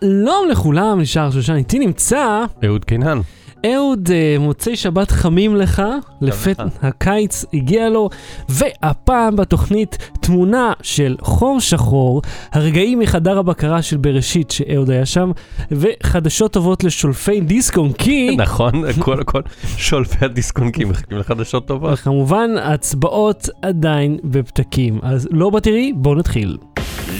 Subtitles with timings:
[0.00, 3.20] שלום לכולם, נשאר שושן, איתי נמצא אהוד קינן.
[3.66, 5.82] אהוד, אה, מוצאי שבת חמים לך,
[6.20, 8.08] לפת הקיץ הגיע לו,
[8.48, 12.22] והפעם בתוכנית תמונה של חור שחור,
[12.52, 15.30] הרגעים מחדר הבקרה של בראשית שאהוד היה שם,
[15.70, 18.36] וחדשות טובות לשולפי דיסקון כי...
[18.38, 19.40] נכון, כל כל
[19.76, 21.92] שולפי הדיסקונקים מחכים לחדשות טובות.
[21.92, 24.98] וכמובן, הצבעות עדיין בפתקים.
[25.02, 26.56] אז לא בתראי, בואו נתחיל.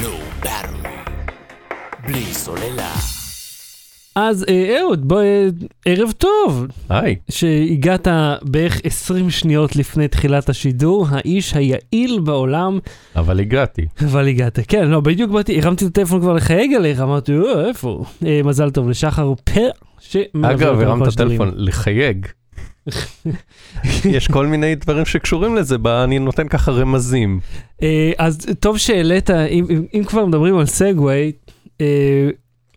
[0.02, 0.08] לא
[0.42, 0.93] ברור.
[2.06, 2.92] בלי סוללה.
[4.16, 5.48] אז אה, אהוד, בוא, אה,
[5.84, 6.66] ערב טוב.
[6.88, 8.08] היי, שהגעת
[8.42, 12.78] בערך 20 שניות לפני תחילת השידור, האיש היעיל בעולם,
[13.16, 13.82] אבל הגעתי.
[14.08, 14.58] אבל הגעת.
[14.68, 18.04] כן, לא, בדיוק באתי, הרמתי את הטלפון כבר לחייג עליך, אמרתי, "אה, איפה הוא?
[18.26, 19.68] אה, מזל טוב לשחר פר,
[20.00, 21.38] שמלווה אגב, הרמת בכל השידורים.
[21.38, 22.26] טלפון לחייג.
[24.04, 27.40] יש כל מיני דברים שקשורים לזה, ב- אני נותן ככה רמזים.
[27.82, 31.32] אה, אז טוב שהעלית, אם, אם, אם כבר מדברים על סגווי,
[31.80, 32.28] אה,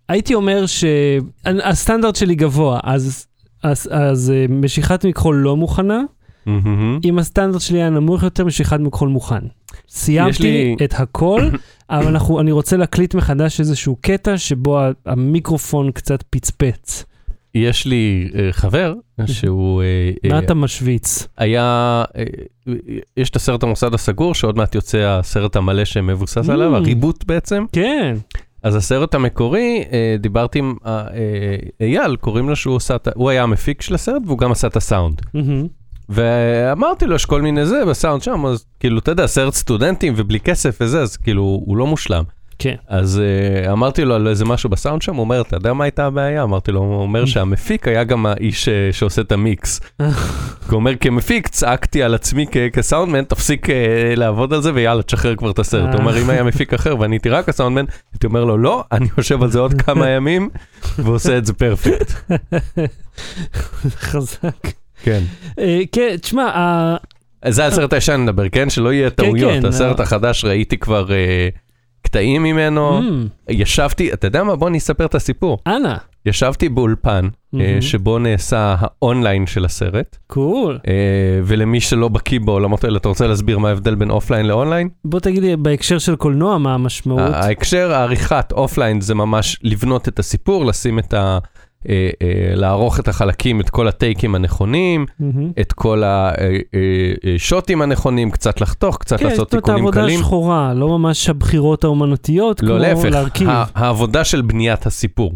[0.10, 3.26] הייתי אומר שהסטנדרט שלי גבוה, אז,
[3.64, 6.02] אז, אז אה, משיכת מכחול לא מוכנה,
[6.46, 7.00] מהמם.
[7.06, 9.40] אם הסטנדרט שלי היה נמוך יותר, משיכת מכחול מוכן.
[9.90, 11.42] סיימתי לי- את הכל,
[11.90, 17.06] אבל אנחנו, אני רוצה להקליט מחדש איזשהו קטע שבו המיקרופון קצת פצפץ.
[17.56, 18.94] יש לי אה, חבר
[19.26, 21.28] שהוא אה, מה אה, אתה משוויץ?
[21.38, 22.24] היה, אה,
[23.18, 26.76] יש את הסרט המוסד הסגור, שעוד מעט יוצא הסרט המלא שמבוסס עליו, Mm.
[26.76, 27.66] הריבוט בעצם.
[27.72, 28.16] כן.
[28.64, 31.06] אז הסרט המקורי, אה, דיברתי עם אה, אה,
[31.82, 34.68] אייל, קוראים לו שהוא עושה, את ה- הוא היה המפיק של הסרט והוא גם עשה
[34.68, 35.22] את הסאונד.
[35.34, 35.68] מהמם.
[36.10, 40.40] ואמרתי לו, יש כל מיני זה בסאונד שם, אז כאילו, אתה יודע, סרט סטודנטים ובלי
[40.40, 42.24] כסף וזה, אז כאילו, הוא לא מושלם.
[42.60, 42.76] כן.
[42.88, 43.22] אז
[43.66, 46.44] uh, אמרתי לו על איזה משהו בסאונד שם, הוא אומר, אתה יודע מה הייתה הבעיה?
[46.44, 49.80] אמרתי לו, הוא אומר שהמפיק היה גם האיש uh, שעושה את המיקס.
[50.00, 53.70] הוא אומר, כמפיק צעקתי על עצמי כסאונדמן, תפסיק uh,
[54.16, 55.94] לעבוד על זה ויאללה, תשחרר כבר את הסרט.
[55.94, 59.08] הוא אומר, אם היה מפיק אחר ואני הייתי רק הסאונדמן, הייתי אומר לו, לא, אני
[59.18, 60.50] יושב על זה עוד כמה ימים
[61.00, 62.14] ועושה את זה perfect.
[63.88, 64.68] חזק.
[65.04, 65.24] כן.
[65.92, 66.96] כן, תשמע,
[67.48, 68.70] זה הסרט הישן נדבר, כן?
[68.70, 69.64] שלא יהיה כן, טעויות.
[69.64, 70.04] הסרט אה.
[70.06, 71.10] החדש ראיתי כבר
[72.08, 73.00] קטעים ממנו.
[73.00, 74.56] אמ, ישבתי, אתה יודע מה?
[74.56, 75.58] בוא אני אספר את הסיפור.
[75.68, 75.96] אנא,
[76.26, 77.82] ישבתי באולפן, אה, מהמם.
[77.82, 80.80] שבו נעשה האונליין של הסרט, cool.
[80.88, 80.94] אה,
[81.44, 84.90] ולמי שלא בקיא בעולמות האלה, אתה רוצה להסביר מה ההבדל בין offline ל online?
[85.06, 87.34] בוא תגיד לי בהקשר של קולנוע מה המשמעות.
[87.34, 91.38] ההקשר, העריכת offline זה ממש לבנות את הסיפור, לשים את ה...
[91.90, 95.06] אה, אה, לערוך את החלקים, את כל הטייקים הנכונים.
[95.62, 100.20] את כל השוטים הנכונים, קצת לחתוך, קצת כן, לעשות זאת אומרת, תיקונים עבודה קלים.
[100.20, 103.50] שחורה, לא ממש הבחירות האומנותיות, לא, כמו להפך, להרכיב.
[103.50, 105.34] ה- העבודה של בניית הסיפור.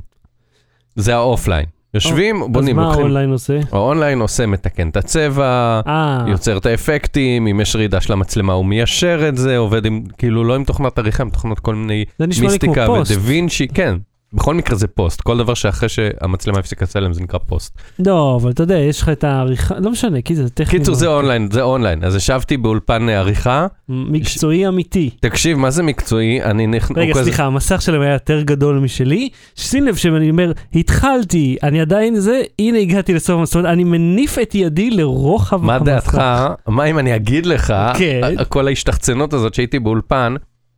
[0.96, 1.66] זה ה offline.
[1.94, 3.02] יושבים, אז בונים, מה לוקחים...
[3.02, 3.60] האונליין עושה?
[3.72, 8.66] האונליין עושה, מתקן את הצבע, אה, יוצר את האפקטים, אם יש רעידה של המצלמה הוא
[8.66, 12.92] מיישר את זה, עובד עם, כאילו לא עם תוכנת עריכה, עם תוכנת כל מיני Mistika.
[12.92, 13.98] ו DaVinci, כן.
[14.34, 17.78] בכל מקרה זה פוסט, כל דבר שאחרי שהמצלמה הפסיקה לצלם זה נקרא פוסט.
[18.00, 20.80] לא, אבל אתה יודע, יש לך את העריכה, לא משנה, כי זה טכני.
[20.80, 21.08] קיצור זה.
[21.08, 25.10] אונליין, זה אונליין, אז ישבתי באולפן עריכה, מקצועי אמיתי.
[25.20, 26.44] תקשיב, מה זה מקצועי?
[26.44, 26.98] אני נכנס...
[26.98, 29.30] רגע, סליחה, המסך שלהם היה יותר גדול משלי.
[29.56, 34.56] שים לב שאני אומר, התחלתי, אני עדיין זה, הנה הגעתי לסוף המסורת, אני מניף את
[34.56, 35.86] ידי לרוחב מה המסך.
[35.86, 36.22] דעתך,
[36.68, 38.22] מה אם אני אגיד לך, כן.
[38.50, 40.36] כל ההשתחצנות הזאת שהייתי באולפן,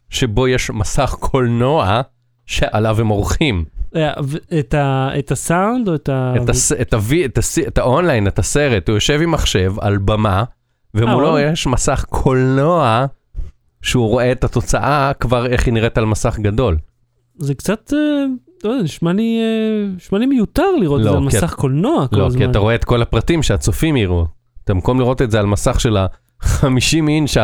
[0.09, 2.01] שבו יש מסך קולנוע
[2.45, 3.65] שעליו הם עורכים.
[3.95, 4.13] אה,
[4.59, 6.33] את ה- את הסאונד או את ה...
[6.43, 9.97] את, הס, את, הווי, את, הס, את האונליין, את הסרט, הוא יושב עם מחשב על
[9.97, 10.43] במה,
[10.93, 11.51] ומולו וואלה.
[11.51, 13.05] יש מסך קולנוע,
[13.81, 16.77] שהוא רואה את התוצאה כבר איך היא נראית על מסך גדול.
[17.37, 18.25] זה קצת, אה,
[18.63, 22.07] לא יודע, נשמע לי אה, נשמע לי מיותר לראות את לא, זה על מסך קולנוע
[22.07, 22.39] כל לא, הזמן.
[22.39, 24.25] כי אתה רואה את כל הפרטים שהצופים יראו.
[24.63, 25.97] אתה במקום לראות את זה על מסך של
[26.43, 27.37] ה-50 אינץ'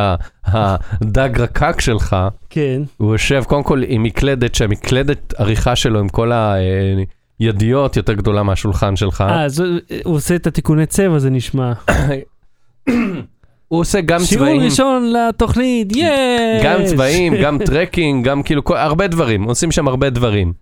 [0.45, 2.15] הדג רקק שלך,
[2.49, 2.81] כן.
[2.97, 6.31] הוא יושב קודם כל עם מקלדת, שהמקלדת עריכה שלו עם כל
[7.39, 9.21] הידיות יותר גדולה מהשולחן שלך.
[9.21, 9.67] אה, אז הוא-
[10.03, 11.73] עושה את התיקוני צבע, זה נשמע.
[13.67, 16.63] הוא עושה גם שיעור צבעים, ראשון לתוכנית, יש!
[16.63, 20.53] גם צבעים, גם tracking, גם כאילו כל- הרבה דברים, עושים שם הרבה דברים.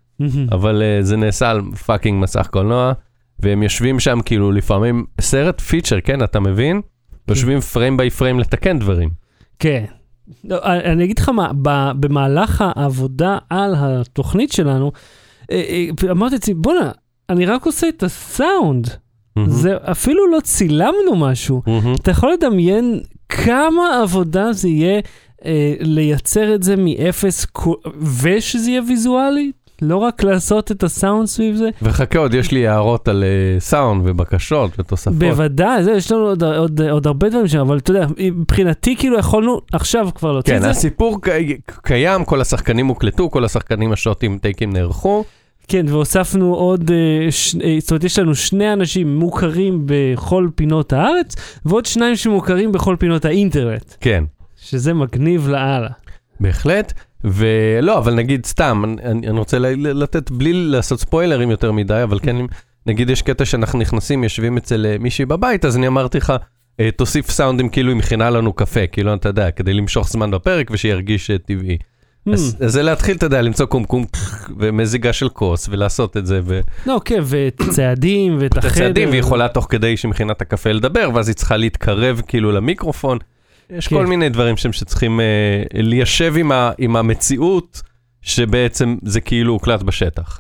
[0.52, 2.92] אבל uh, זה נעשה על fucking מסך קולנוע,
[3.40, 6.82] והם יושבים שם כאילו לפעמים, סרט feature, כן, אתה מבין?
[7.30, 9.10] יושבים frame by frame לתקן דברים.
[9.60, 9.86] כן.
[10.44, 11.52] לא, אני אגיד לך מה,
[12.00, 14.92] במהלך העבודה על התוכנית שלנו,
[15.52, 15.64] אה,
[16.06, 16.92] אה, אמרתי לעצמי, בואנה,
[17.30, 18.88] אני רק עושה את הסאונד.
[19.48, 21.62] זה אפילו לא צילמנו משהו.
[22.02, 25.02] אתה יכול לדמיין כמה עבודה זה יהיה
[25.46, 27.48] אה, לייצר את זה מאפס,
[28.22, 29.52] ושזה יהיה ויזואלי?
[29.82, 31.70] לא רק לעשות את הסאונד סביב זה?
[31.82, 35.16] וחכה עוד, יש לי הערות על אה, סאונד ובקשות ותוספות.
[35.16, 39.20] בוודאי, זה, יש לנו עוד, עוד, עוד הרבה דברים שם, אבל אתה יודע, מבחינתי כאילו
[39.20, 40.70] יכולנו עכשיו כבר להוציא כן, את זה.
[40.70, 41.30] הסיפור ק-
[41.82, 45.24] קיים, כל השחקנים הוקלטו, כל השחקנים השוטים טייקים נערכו,
[45.68, 47.56] כן, והוספנו עוד, אה, ש...
[47.64, 51.36] אה, זאת אומרת, יש לנו שני אנשים מוכרים בכל פינות הארץ,
[51.66, 54.24] ועוד שניים שמוכרים בכל פינות האינטרנט, כן,
[54.56, 55.90] שזה מגניב לאללה.
[56.40, 56.94] בהחלט.
[57.32, 62.36] ולא, אבל נגיד סתם, אני, אני רוצה לתת, בלי לעשות ספוילרים יותר מדי, אבל כן,
[62.86, 66.34] נגיד יש קטע שאנחנו נכנסים, יושבים אצל אה, מישהי בבית, אז אני אמרתי לך,
[66.80, 70.68] אה, תוסיף סאונדים כאילו היא מכינה לנו קפה, כאילו, אתה יודע, כדי למשוך זמן בפרק
[70.72, 71.78] ושירגיש אה, טבעי.
[72.30, 72.34] Hmm.
[72.34, 74.06] אז זה להתחיל, אתה יודע, למצוא קומקום
[74.60, 78.72] ומזיגה של כוס ולעשות את זה, ו- לא, כן, ואת הצעדים, ואת את החדר.
[78.72, 82.52] הצעדים, והיא יכולה תוך כדי שהיא מכינה את הקפה לדבר, ואז היא צריכה להתקרב כאילו
[82.52, 83.18] למיקרופון.
[83.70, 83.96] יש כן.
[83.96, 87.82] כל מיני דברים שם שצריכים אה, ליישב עם, ה, עם המציאות,
[88.22, 90.40] שבעצם זה כאילו הוקלט בשטח.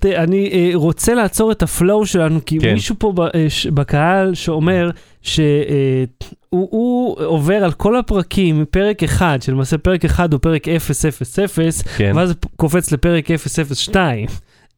[0.00, 2.72] תראה, אני אה, רוצה לעצור את הפלואו שלנו, כי כן.
[2.72, 4.90] מישהו פה ב, אה, ש, בקהל שאומר
[5.22, 5.50] שהוא
[7.20, 10.78] אה, עובר על כל הפרקים מפרק 1, שלמעשה פרק 1 הוא פרק 000,
[11.96, 12.12] כן.
[12.14, 13.28] ואז קופץ לפרק
[13.90, 14.26] 002.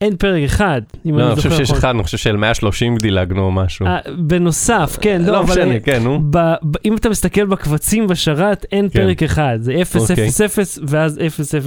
[0.04, 1.78] אין פרק 1, אם לא, אני אני חושב זוכר שיש נכון.
[1.78, 3.86] אחד, אני חושב של 130 דילגנו או משהו.
[3.86, 5.42] אה, בנוסף, כן, לא, לא.
[5.42, 6.20] משנה, כן, נו.
[6.30, 8.98] ב, ב, אם אתה מסתכל בקבצים בשרת, אין כן.
[9.00, 10.28] פרק אחד, זה 000 אוקיי.
[10.86, 11.20] ואז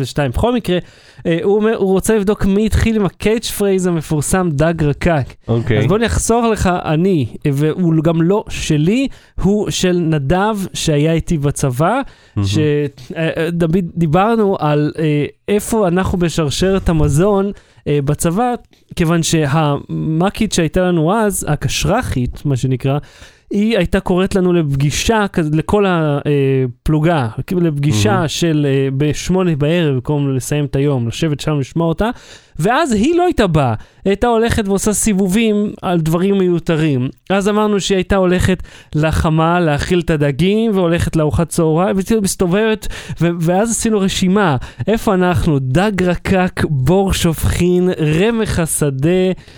[0.04, 0.32] 002.
[0.32, 0.78] בכל מקרה,
[1.26, 5.34] אה, הוא, אומר, הוא רוצה לבדוק מי התחיל עם ה catchphrase המפורסם דג רקק.
[5.48, 5.80] אוקיי.
[5.80, 9.08] אז בוא אני אחסוך לך, אני, והוא גם לא שלי,
[9.42, 12.02] הוא של נדב שהיה איתי בצבא,
[13.82, 17.52] דיברנו על אה, איפה אנחנו בשרשרת המזון
[17.90, 18.54] בצבא,
[18.96, 22.98] כיוון שהמ"כית שהייתה לנו אז, הקשרחית, מה שנקרא,
[23.52, 28.28] היא הייתה קוראת לנו לפגישה, לכל הפלוגה, כאילו לפגישה מהמם.
[28.28, 32.10] של אה, בשמונה בערב, במקום לסיים את היום, לשבת שם לשמוע אותה,
[32.60, 33.74] ואז היא לא הייתה באה,
[34.06, 37.10] היא הייתה הולכת ועושה סיבובים על דברים מיותרים.
[37.30, 38.64] אז אמרנו שהיא הייתה הולכת
[38.96, 42.88] לחמה להאכיל את הדגים, והולכת לארוחת צהריים, וכאילו מסתובבת,
[43.22, 44.58] ו- ואז עשינו רשימה,
[44.88, 45.60] איפה אנחנו?
[45.60, 49.10] דג רקק, בור שופכין, רמח השדה,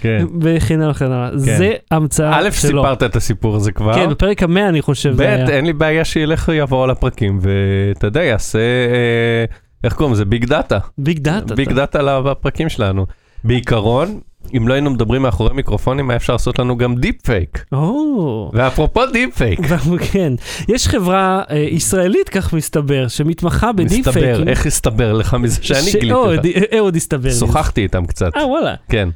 [0.01, 0.25] כן.
[0.41, 1.37] וכן הלאה וכן הלאה.
[1.37, 2.81] זה המצאה א', שלו.
[2.81, 3.93] סיפרת את הסיפור הזה כבר.
[3.93, 5.21] כן, בפרק המאה אני חושב ב'.
[5.21, 9.45] אין לי בעיה שילך ויעבור על הפרקים, ואתה יודע, יעשה, אה,
[9.83, 10.25] איך קוראים לזה?
[10.25, 10.77] Big data.
[10.97, 11.55] Big data.
[11.55, 13.05] Big data לפרקים שלנו.
[13.43, 14.19] בעיקרון,
[14.57, 17.63] אם לא היינו מדברים מאחורי מיקרופונים, היה אפשר לעשות לנו גם deep fake.
[17.71, 18.51] או.
[18.53, 19.59] ואפרופו deep fake,
[20.11, 20.33] כן,
[20.67, 24.47] יש חברה אה, ישראלית, כך מסתבר, שמתמחה ב deep מסתבר, פייקים.
[24.47, 26.63] איך הסתבר לך מזה שאני גיליתי שאהוד, לך?
[26.77, 27.31] אהוד הסתבר.
[27.31, 28.75] שוחחתי איתם קצת, אה, וואלה.
[28.89, 29.09] כן.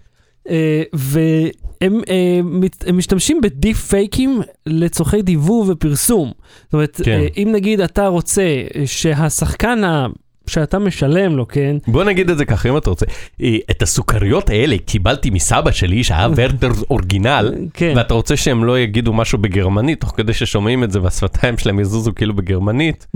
[0.50, 6.31] אה, והם אה, מת- משתמשים ב deep fake ים לצורכי דיבוב ופרסום.
[6.63, 7.12] זאת אומרת, כן.
[7.12, 8.44] אה, אם נגיד אתה רוצה
[8.86, 10.07] שהשחקן ה...
[10.48, 11.75] שאתה משלם לו, כן?
[11.88, 13.06] בוא נגיד את זה ככה, אם אתה רוצה.
[13.42, 17.94] אה, את הסוכריות האלה קיבלתי מסבא שלי, שהיה ורטר אורגינל, כן.
[17.95, 22.12] ואתה רוצה שהם לא יגידו משהו בגרמנית, תוך כדי ששומעים את זה והשפתיים שלהם יזוזו
[22.16, 23.07] כאילו בגרמנית.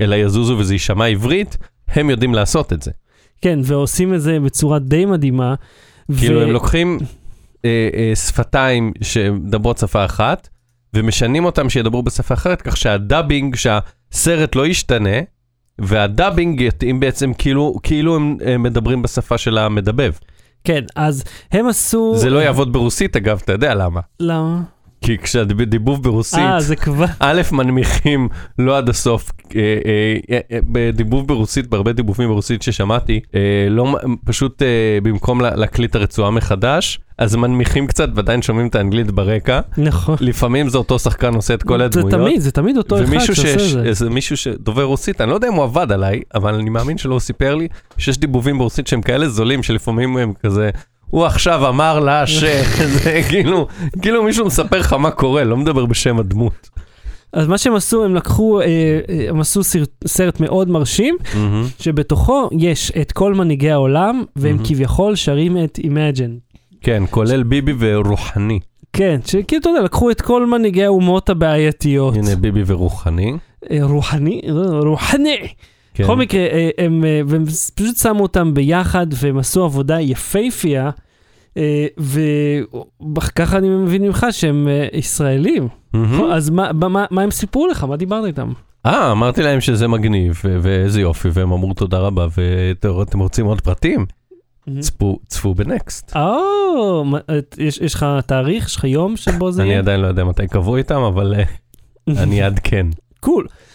[0.00, 1.56] אלא יזוזו וזה יישמע עברית,
[1.88, 2.90] הם יודעים לעשות את זה.
[3.40, 5.54] כן, ועושים את זה בצורה די מדהימה.
[6.18, 6.98] כאילו ו- הם לוקחים
[7.64, 10.48] אה, אה, שפתיים שמדברות שפה אחת,
[10.94, 15.18] ומשנים אותם שידברו בשפה אחרת, כך שהדאבינג, שהסרט לא ישתנה,
[15.78, 20.12] והדאבינג יתאים בעצם כאילו, כאילו הם, הם מדברים בשפה של המדבב.
[20.64, 22.14] כן, אז הם עשו...
[22.16, 24.00] זה לא יעבוד ברוסית אגב, אתה יודע למה.
[24.20, 24.60] למה?
[25.00, 27.04] כי כשהדיבוב ברוסית, אה, זה כבר...
[27.20, 28.28] א', מנמיכים
[28.58, 29.60] לא עד הסוף, אה,
[30.30, 33.20] אה, אה, בדיבוב ברוסית, בהרבה דיבובים ברוסית ששמעתי,
[33.70, 34.62] לא, פשוט
[35.02, 39.60] במקום לה- להקליט הרצועה מחדש, אז מנמיכים קצת ועדיין שומעים את האנגלית ברקע.
[39.78, 40.16] נכון.
[40.20, 42.10] לפעמים זה אותו שחקן עושה את כל זה הדמויות.
[42.20, 43.82] תמיד, זה תמיד אותו אחד ומישהו שעושה את זה.
[43.82, 47.12] איזה מישהו שדובר רוסית, אני לא יודע אם הוא עבד עליי, אבל אני מאמין שלא
[47.14, 47.68] הוא סיפר לי
[47.98, 50.70] שיש דיבובים ברוסית שהם כאלה זולים שלפעמים הם כזה,
[51.10, 52.44] הוא עכשיו אמר לה ש...
[53.04, 53.66] זה כאילו,
[54.02, 56.70] כאילו מישהו מספר לך מה קורה, לא מדבר בשם הדמות.
[57.32, 61.16] אז מה שהם עשו, הם לקחו, אה, אה, הם עשו סרט, סרט מאוד מרשים,
[61.80, 64.68] שבתוכו יש את כל מנהיגי העולם, והם מהמם.
[64.68, 66.54] כביכול שרים את Imagine.
[66.80, 68.60] כן, כולל ביבי ורוחני.
[68.92, 72.14] כן, שכאילו, אתה יודע, לקחו את כל מנהיגי האומות הבעייתיות.
[72.14, 73.32] הנה ביבי ורוחני.
[73.70, 74.40] אה, רוחני?
[74.84, 75.48] רוחני.
[75.98, 76.04] כן.
[76.04, 80.90] בכל מקרה, אה, הם, אה, והם פשוט שמו אותם ביחד, והם עשו עבודה יפייפייה,
[81.56, 81.86] אה,
[83.16, 85.68] וככה אני מבין ממך שהם ישראלים.
[85.92, 86.24] מהמם.
[86.30, 87.84] אז מה, מה, מה הם סיפרו לך?
[87.84, 88.52] מה דיברת איתם?
[88.86, 94.06] אה, אמרתי להם שזה מגניב, ואיזה יופי, והם אמרו תודה רבה, ואתם רוצים עוד פרטים?
[94.80, 96.12] צפו- צפו בנקסט.
[96.16, 97.04] או,
[97.58, 98.66] יש לך תאריך?
[98.66, 99.78] יש לך יום שבו זה אני יהיה?
[99.80, 101.34] עדיין לא יודע מתי קבעו איתם, אבל
[102.08, 102.86] אני אעדכן.
[103.20, 103.46] קול.
[103.50, 103.67] אה,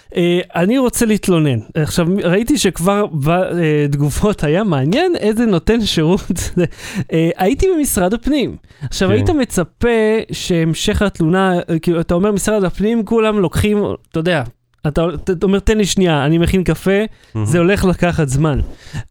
[0.56, 1.60] אני רוצה להתלונן.
[1.76, 6.32] עכשיו, ראיתי שכבר בתגובות היה מעניין איזה נותן שירות.
[7.14, 8.58] אה, הייתי במשרד הפנים.
[8.82, 9.14] עכשיו, כן.
[9.16, 9.88] היית מצפה
[10.32, 13.78] שהמשך התלונה, אה, כאילו, אתה אומר משרד הפנים, כולם לוקחים,
[14.12, 14.44] אתה יודע,
[14.88, 17.04] אתה אתה אומר, תן לי שנייה, אני מכין קפה,
[17.44, 18.60] זה הולך לקחת זמן.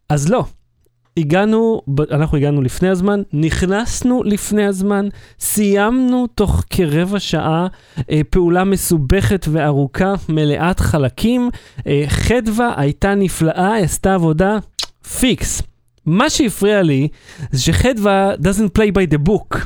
[0.09, 0.45] אז לא.
[1.17, 5.07] הגענו, אנחנו הגענו לפני הזמן, נכנסנו לפני הזמן,
[5.39, 7.67] סיימנו תוך כרבע שעה
[8.11, 11.49] אה, פעולה מסובכת וארוכה, מלאת חלקים.
[11.87, 14.57] אה, חדווה הייתה נפלאה, עשתה עבודה
[15.19, 15.61] פיקס.
[16.05, 17.07] מה שהפריע לי
[17.51, 19.57] זה שחדווה doesn't play by the book.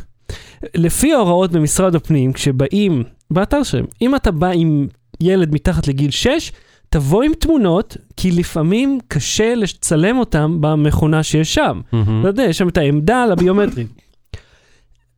[0.75, 4.87] לפי ההוראות במשרד הפנים, כשבאים, באתר שלהם, אם אתה בא עם
[5.21, 6.51] ילד מתחת לגיל 6,
[6.89, 11.81] תבוא עם תמונות, כי לפעמים קשה לצלם אותם במכונה שיש שם.
[11.91, 12.19] מהמם.
[12.19, 13.85] אתה יודע, יש שם את העמדה על הביומטרי.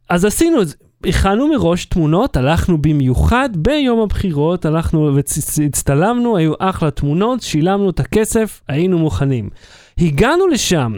[0.09, 0.75] אז עשינו את זה.
[1.05, 8.61] הכנו מראש תמונות, הלכנו במיוחד ביום הבחירות, הלכנו והצטלמנו, היו אחלה תמונות, שילמנו את הכסף,
[8.67, 9.49] היינו מוכנים.
[9.97, 10.93] הגענו לשם,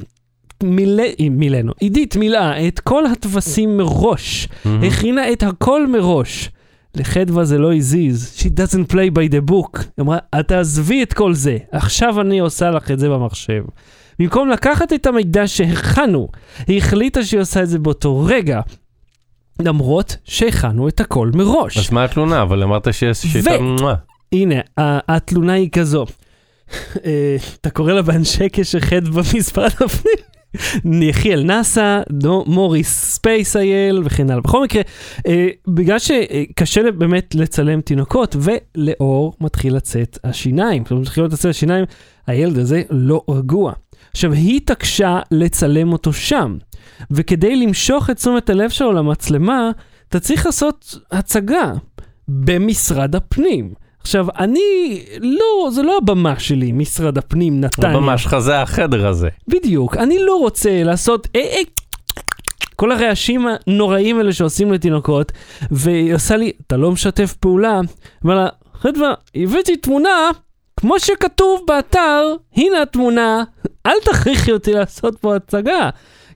[0.63, 4.83] מילא, מילאנו, עידית מילאה את כל הטפסים מראש, מהמם.
[4.83, 6.49] הכינה את הכל מראש.
[6.95, 9.79] לחדווה זה לא הזיז, she doesn't play by the book.
[9.79, 13.63] היא אמרה, את תעזבי את כל זה, עכשיו אני עושה לך את זה במחשב.
[14.19, 16.27] במקום לקחת את המידע שהכנו,
[16.67, 18.61] היא החליטה שהיא עושה את זה באותו רגע,
[19.59, 21.77] למרות שהכנו את הכל מראש.
[21.77, 22.41] אז מה התלונה?
[22.41, 23.57] אבל אמרת שיש שיטה...
[23.59, 23.95] מואה.
[24.31, 26.05] הנה, התלונה היא כזו.
[27.05, 30.31] אה, אתה קורא לה באנשי קשר חטא במשרד הפנים.
[31.01, 32.01] יחיאל נאסא,
[32.45, 34.41] מוריס SpaceIL וכן הלאה.
[34.41, 34.81] בכל מקרה,
[35.27, 40.83] אה, בגלל שקשה באמת לצלם תינוקות, ולאור מתחיל לצאת השיניים.
[40.83, 41.85] כשהוא מתחיל לצאת השיניים,
[42.27, 43.73] הילד הזה לא רגוע.
[44.11, 46.57] עכשיו, היא התעקשה לצלם אותו שם,
[47.11, 49.71] וכדי למשוך את תשומת הלב שלו למצלמה,
[50.09, 51.73] אתה צריך לעשות הצגה
[52.27, 53.73] במשרד הפנים.
[54.01, 54.59] עכשיו, אני,
[55.19, 57.91] לא, זה לא הבמה שלי, משרד הפנים, נתניה.
[57.91, 59.29] הבמה שלך זה החדר הזה.
[59.47, 61.27] בדיוק, אני לא רוצה לעשות...
[61.35, 61.61] אה, אה,
[62.75, 65.31] כל הרעשים הנוראים האלה שעושים לתינוקות,
[65.71, 67.81] והיא עושה לי, אתה לא משתף פעולה?
[68.25, 70.29] אמר לה, חדווה, הבאתי תמונה,
[70.77, 73.43] כמו שכתוב באתר, הנה התמונה,
[73.85, 75.89] אל תכריחי אותי לעשות פה הצגה.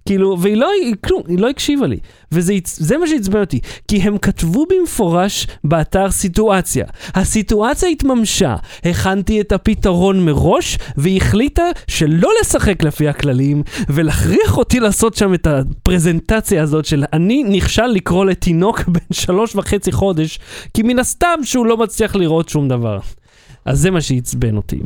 [0.08, 1.98] כאילו, והיא לא, היא, כלום, היא לא הקשיבה לי.
[2.32, 6.86] וזה מה שעצבן אותי, כי הם כתבו במפורש באתר סיטואציה.
[7.16, 15.16] הסיטואציה התממשה, הכנתי את הפתרון מראש, והיא החליטה שלא לשחק לפי הכללים, ולהכריח אותי לעשות
[15.16, 20.40] שם את הפרזנטציה הזאת של אני נכשל לקרוא לתינוק בן שלוש וחצי חודש,
[20.74, 23.00] כי מן הסתם שהוא לא מצליח לראות שום דבר.
[23.66, 24.80] אז זה מה שעצבן אותי.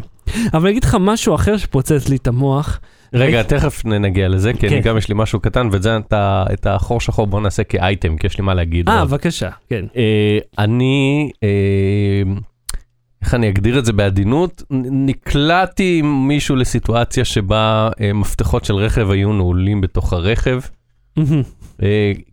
[0.54, 2.80] אבל אני אגיד לך משהו אחר שפוצץ לי את המוח.
[3.14, 4.90] רגע, תכף נגיע לזה, כי אני כן.
[4.90, 5.98] גם יש לי משהו קטן, ואת זה
[6.54, 8.90] את החור שחור בוא נעשה כאייטם, כי יש לי מה להגיד.
[8.90, 9.06] אה.
[9.06, 9.86] בבקשה, כן.
[9.98, 12.34] אה, אני, אה,
[13.22, 14.64] איך אני אגדיר את זה בעדינות?
[14.92, 20.60] נקלעתי עם מישהו לסיטואציה שבה אה, מפתחות של רכב היו נעולים בתוך הרכב.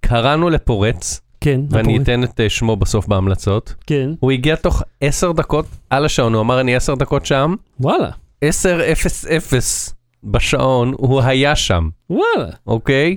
[0.01, 2.03] קראנו לפורץ, כן, ואני הפורט.
[2.03, 3.75] אתן את שמו בסוף בהמלצות.
[3.87, 4.11] כן.
[4.21, 8.93] הוא הגיע תוך עשר דקות על השעון, הוא אמר אני עשר דקות שם, וואלה, עשר
[8.93, 9.96] אפס אפס
[10.27, 12.51] בשעון, הוא היה שם, וואלה.
[12.67, 13.17] אוקיי?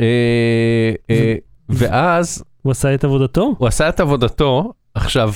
[0.00, 1.34] אה, אה,
[1.68, 3.54] ואז הוא עשה את עבודתו?
[3.58, 5.32] הוא עשה את עבודתו, עכשיו,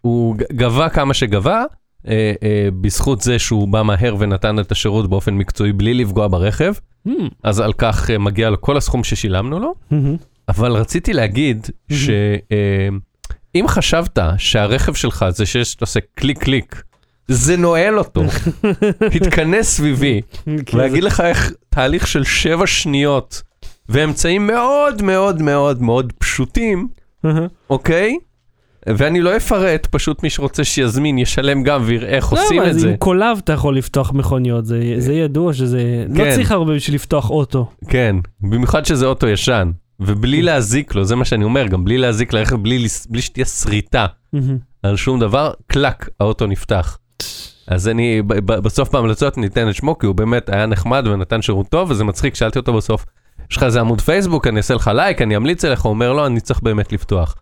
[0.00, 1.64] הוא גבה כמה שגבה,
[2.08, 6.72] אה, אה, בזכות זה שהוא בא מהר ונתן את השירות באופן מקצועי בלי לפגוע ברכב,
[7.04, 7.28] מהמם.
[7.42, 10.16] אז על כך אה, מגיע לו כל הסכום ששילמנו לו, מהמם.
[10.48, 16.82] אבל רציתי להגיד שאם חשבת שהרכב שלך זה שיש, אתה עושה קליק קליק,
[17.34, 18.22] זה נועל אותו,
[19.14, 20.20] תתכנס סביבי,
[20.66, 23.42] כן, ואגיד לך איך תהליך של שבע שניות
[23.88, 26.88] ואמצעים מאוד מאוד מאוד מאוד פשוטים.
[27.70, 28.16] אוקיי?
[28.86, 32.78] ואני לא אפרט, פשוט מי שרוצה שיזמין ישלם גם ויראה איך לא, עושים אבל את
[32.78, 32.88] זה.
[32.88, 36.04] עם קולב אתה יכול לפתוח מכוניות, זה זה ידוע שזה...
[36.08, 36.34] לא כן.
[36.34, 37.70] צריך הרבה בשביל לפתוח אוטו.
[37.88, 39.70] כן, במיוחד שזה אוטו ישן.
[40.00, 44.06] ובלי להזיק לו, זה מה שאני אומר, גם בלי להזיק לרכב, בלי, בלי שתהיה שריטה.
[44.82, 46.98] על שום דבר, קלק, האוטו נפתח.
[47.66, 51.90] אז אני, בסוף בהמלצות ניתן את שמו, כי הוא באמת היה נחמד ונתן שירות טוב,
[51.90, 53.04] וזה מצחיק, שאלתי אותו בסוף,
[53.50, 56.26] יש לך איזה עמוד פייסבוק, אני אעשה לך לייק, אני אמליץ עליך, הוא אומר, לא,
[56.26, 57.34] אני צריך באמת לפתוח.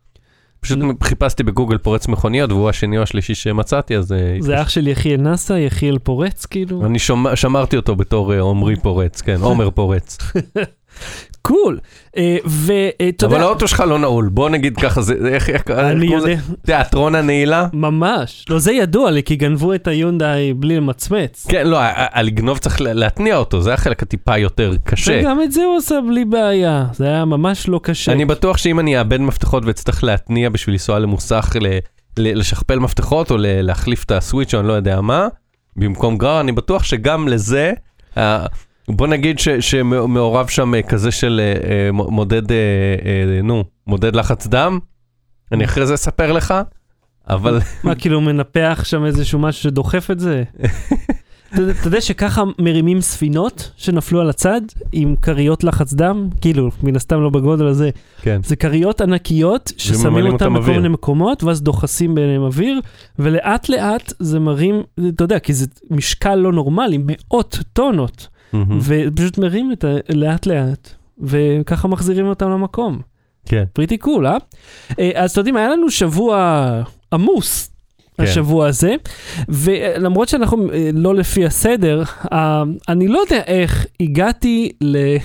[0.61, 4.13] פשוט חיפשתי בגוגל פורץ מכוניות, והוא השני או השלישי שמצאתי, אז...
[4.13, 6.87] אה, זה אח של יחיאל נאסא, יחיאל פורץ כאילו?
[6.87, 6.99] אני
[7.35, 10.19] שמרתי אותו בתור אה, עומרי פורץ, כן, עומר פורץ.
[11.43, 11.79] Cool.
[12.17, 16.07] אה, ואתה אבל יודע, האוטו שלך לא נעול, בוא נגיד ככה, זה, איך, איך, אני
[16.07, 16.35] יודע,
[16.67, 17.67] תיאטרון הנעילה?
[17.73, 18.45] ממש.
[18.51, 21.47] לא, זה ידוע לי, כי גנבו את היונדאי בלי למצמץ.
[21.51, 25.19] כן, לא, הלגנוב צריך לה- להתניע אותו, זה החלק הטיפה יותר קשה.
[25.21, 28.13] וגם את זה הוא עשה בלי בעיה, זה היה ממש לא קשה.
[28.13, 31.57] אני בטוח שאם אני אאבד מפתחות ואצטרך להתניע בשביל לנסוע למוסך
[32.19, 35.29] לשכפל מפתחות או להחליף את הסוויץ' או אני לא יודע מה,
[35.77, 37.73] במקום גרר, אני בטוח שגם לזה,
[38.17, 38.47] אה,
[38.97, 42.57] בוא נגיד ש- שמעורב שם אה, כזה של אה, אה, מודד, אה,
[43.37, 44.79] אה, נו, מודד לחץ דם,
[45.53, 46.55] אני אחרי זה אספר לך,
[47.29, 50.43] אבל מה, כאילו מנפח שם איזשהו משהו שדוחף את זה?
[51.55, 54.61] אתה יודע- שככה מרימים ספינות שנפלו על הצד
[54.93, 56.29] עם כריות לחץ דם?
[56.41, 57.91] כאילו, מן הסתם לא בגודל הזה.
[58.23, 58.41] כן.
[58.45, 60.71] זה כריות ענקיות ששמים אותן בכל.
[60.73, 62.81] מיני מקומות, ואז דוחסים ביניהם אוויר,
[63.19, 68.29] ולאט לאט זה מרים, אתה יודע, כי זה משקל לא נורמלי, מאות טונות.
[68.81, 69.89] ופשוט מרים את ה...
[70.15, 73.01] לאט לאט, וככה מחזירים אותם למקום.
[73.47, 73.65] כן.
[73.73, 74.37] Pretty cool, אה?
[74.99, 77.71] אה, אז אתם יודעים, היה לנו שבוע עמוס.
[78.17, 78.23] כן.
[78.23, 78.95] השבוע הזה,
[79.49, 82.03] ולמרות שאנחנו אה, לא לפי הסדר,
[82.33, 85.17] אה, אני לא יודע איך הגעתי ל...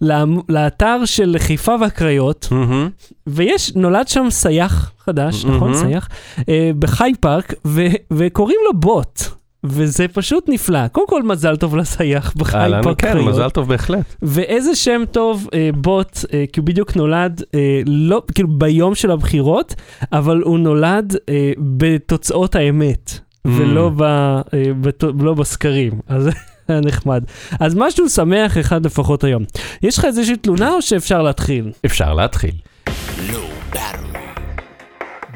[0.48, 2.88] לאתר של חיפה והקריות, מהמם.
[3.26, 5.70] ויש, נולד שם סייח חדש, נכון?
[5.70, 5.84] מהמם.
[5.84, 6.08] סייח,
[6.48, 9.20] אה, בחי פארק, ו- וקוראים לו בוט,
[9.64, 10.88] וזה פשוט נפלא.
[10.88, 13.18] קודם כל, מזל טוב לסייח בחי פארק כן.
[13.18, 14.16] מזל טוב בהחלט.
[14.22, 19.10] ואיזה שם טוב אה, בוט, אה, כי הוא בדיוק נולד, אה, לא, כאילו ביום של
[19.10, 19.74] הבחירות,
[20.12, 24.42] אבל הוא נולד אה, בתוצאות האמת, ולא ב, אה,
[24.80, 25.92] בת, לא בסקרים.
[26.08, 26.28] אז
[26.68, 27.24] היה נחמד.
[27.60, 29.42] אז משהו שמח אחד לפחות היום.
[29.82, 31.72] יש לך איזושהי תלונה או שאפשר להתחיל?
[31.86, 32.52] אפשר להתחיל.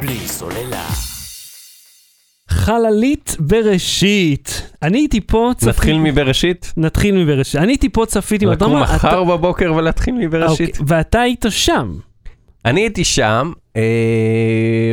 [0.00, 1.07] בלי סוללה.
[2.48, 4.72] חללית בראשית.
[4.82, 5.70] אני הייתי פה, צפיתי...
[5.70, 6.72] נתחיל מבראשית?
[6.76, 7.60] נתחיל מבראשית.
[7.60, 8.46] אני הייתי פה, צפיתי...
[8.46, 10.24] לקום אתה מחר בבוקר ולהתחיל אתה...
[10.26, 10.80] מבראשית?
[10.80, 11.94] אוקיי, ואתה היית שם.
[12.64, 13.82] אני הייתי שם, אה,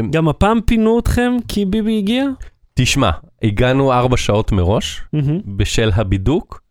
[0.09, 2.25] גם הפעם פינו אתכם כי ביבי הגיע?
[2.73, 3.09] תשמע,
[3.43, 5.39] הגענו ארבע שעות מראש, מהמם.
[5.45, 6.61] בשל הבידוק,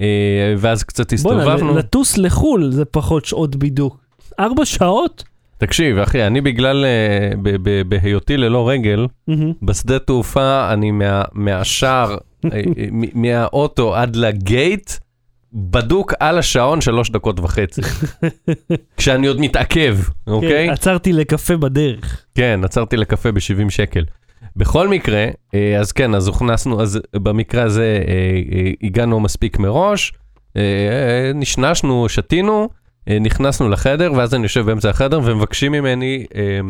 [0.00, 1.74] אה, ואז קצת בוא'נה, הסתובבנו.
[1.74, 3.96] לטוס לחו"ל זה פחות שעות בידוק.
[4.40, 5.24] ארבע שעות?
[5.60, 7.30] תקשיב, אחי, אני בגלל, אה,
[7.88, 9.06] בהיותי ללא רגל.
[9.62, 12.10] בשדה תעופה, אני מה- מהשער,
[12.44, 12.60] אה, אה,
[13.14, 14.90] מהאוטו עד לגייט,
[15.52, 17.80] בדוק על השעון שלוש דקות וחצי.
[18.96, 20.66] כשאני עוד מתעכב, אוקיי?
[20.66, 22.24] כן, עצרתי לקפה בדרך.
[22.34, 24.04] כן, עצרתי לקפה ב-70 שקל.
[24.56, 25.26] בכל מקרה,
[25.80, 27.98] אז כן, אז הוכנסנו, אז במקרה הזה
[28.82, 30.12] הגענו מספיק מראש,
[31.34, 32.68] נשנשנו, שתינו,
[33.20, 36.60] נכנסנו לחדר, ואז אני יושב באמצע החדר ומבקשים ממני אה,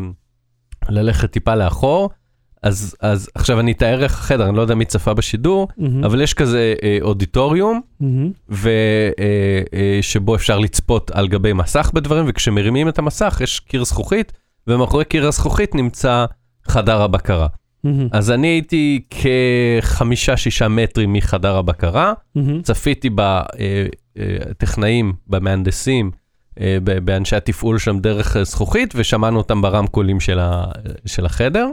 [0.89, 2.09] ללכת טיפה לאחור.
[2.63, 6.03] אז, אז עכשיו אני אתאר איך החדר, אני לא יודע מי צפה בשידור, מהמם.
[6.03, 8.31] אבל יש כזה אה, אודיטוריום, מהמם.
[8.49, 8.69] ו,
[9.19, 14.31] אה, אה, שבו אפשר לצפות על גבי מסך בדברים, וכשמרימים את המסך יש קיר זכוכית,
[14.67, 16.25] ומאחורי קיר הזכוכית נמצא
[16.67, 17.47] חדר הבקרה.
[17.83, 18.07] מהמם.
[18.11, 22.61] אז אני הייתי כחמישה-שישה מטרים מחדר הבקרה, מהמם.
[22.61, 23.09] צפיתי
[24.15, 26.20] בטכנאים, במהנדסים, אה,
[27.03, 30.63] באנשי התפעול שם דרך אה, זכוכית, ושמענו אותם ברמקולים של, ה,
[31.05, 31.67] של החדר.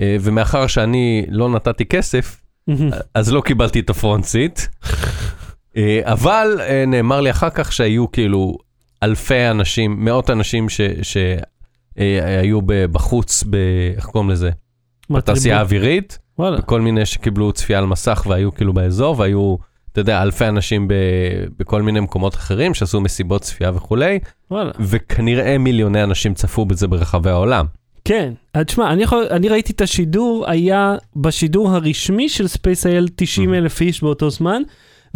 [0.00, 2.90] אה, ומאחר שאני לא נתתי כסף, מהמם.
[3.14, 4.60] אז לא קיבלתי את הפרונט סיט,
[5.76, 8.56] אה, אבל אה, נאמר לי אחר כך שהיו כאילו
[9.02, 10.66] אלפי אנשים, מאות אנשים
[11.02, 13.56] שהיו בחוץ, ב-
[13.96, 14.50] איך קוראים לזה?
[15.10, 16.62] בתעשייה האווירית, וואלה.
[16.62, 19.56] כל מיני שקיבלו צפייה על מסך והיו כאילו באזור, והיו,
[19.92, 20.94] אתה יודע, אלפי אנשים ב,
[21.58, 24.18] בכל מיני מקומות אחרים שעשו מסיבות צפייה וכולי,
[24.50, 24.70] וואלה.
[24.80, 27.66] וכנראה מיליוני אנשים צפו בזה ברחבי העולם.
[28.04, 28.32] כן.
[28.54, 33.80] אז תשמע, אני, יכול, אני ראיתי את השידור, היה בשידור הרשמי של SpaceIL 90 אלף
[33.80, 34.62] איש באותו זמן.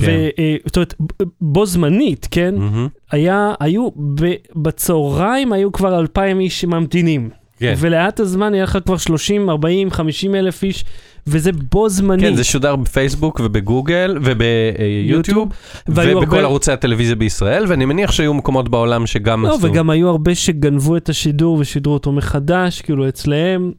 [0.00, 0.18] כן.
[0.66, 0.94] זאת אומרת,
[1.40, 2.54] בו זמנית, כן?
[2.54, 2.88] מהמם.
[3.10, 7.30] היה, היו, ב, בצהריים היו כבר 2,000 איש ממתינים.
[7.58, 7.74] כן.
[7.78, 10.84] ולאט הזמן היה לך כבר 30, 40, 50 אלף איש,
[11.26, 12.24] וזה בו זמנית.
[12.24, 15.48] כן, זה שודר בפייסבוק ובגוגל וביוטיוב,
[15.88, 19.62] ובכל הרבה- ערוצי הטלוויזיה בישראל, ואני מניח שהיו מקומות בעולם שגם לא, עשו.
[19.66, 23.72] וגם היו הרבה שגנבו את השידור ושידרו אותו מחדש, כאילו אצלהם,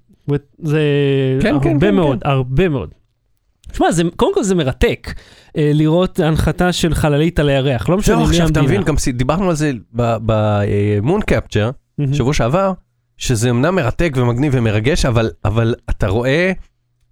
[0.63, 0.79] זה
[1.41, 2.89] כן, הרבה כן, כן, מאוד, הרבה מאוד.
[3.73, 5.13] שמע, זה- קודם כל זה מרתק
[5.57, 8.79] אה, לראות הנחתה של חללית על הירח, לא משנה זהו, מי עכשיו אתה המדינה.
[8.79, 12.13] מבין, גם דיברנו על זה במון קפצ'ר, מהמם.
[12.13, 12.71] שבוע שעבר,
[13.17, 16.51] שזה אמנם מרתק ומגניב ומרגש, אבל, אבל אתה רואה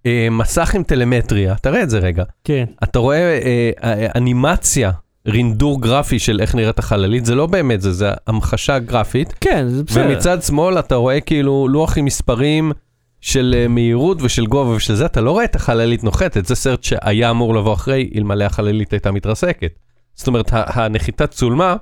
[0.06, 4.90] אה, מסך עם טלמטריה, תראה את זה רגע, כן, אתה רואה אה, אה, אנימציה,
[5.26, 9.82] רינדור גרפי של איך נראית החללית, זה לא באמת זה, זה המחשה גרפית, כן, זה
[9.82, 10.06] בסדר.
[10.06, 12.72] ומצד שמאל אתה רואה כאילו לוח עם מספרים
[13.20, 16.84] של אה, מהירות ושל גובה ושל זה, אתה לא רואה את החללית נוחתת, זה סרט
[16.84, 19.72] שהיה אמור לבוא אחרי, אלמלא החללית הייתה מתרסקת.
[20.14, 21.76] זאת אומרת, הנחיתה צולמה,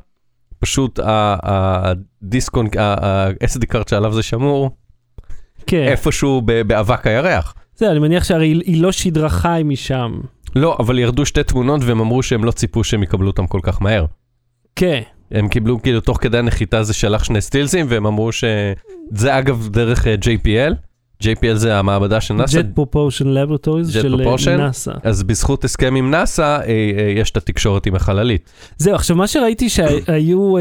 [0.65, 4.71] פשוט ה- הדיסקון, ה-SD קארט שעליו זה שמור,
[5.67, 7.55] כן, איפשהו באבק הירח.
[7.77, 10.13] זה, אני מניח שהרי היא- היא לא שידרה חי משם.
[10.57, 13.83] לא, אבל ירדו שתי תמונות והם אמרו שהם לא ציפו שהם יקבלו אותם כל כך
[13.83, 14.05] מהר.
[14.77, 15.01] כן,
[15.31, 20.07] הם קיבלו כאילו תוך כדי הנחיתה זה שלח שני סטילסים והם אמרו שזה אגב דרך
[20.07, 20.75] אה, JPL,
[21.25, 24.51] JPL זה המעבדה של נאסא, Jet Propulsion Laboratories של?
[24.51, 24.93] אה, נאסא.
[25.03, 28.51] אז בזכות הסכם עם נאסא אה, אה, יש את התקשורת עם החללית.
[28.79, 30.55] זהו, עכשיו מה שראיתי שהיו,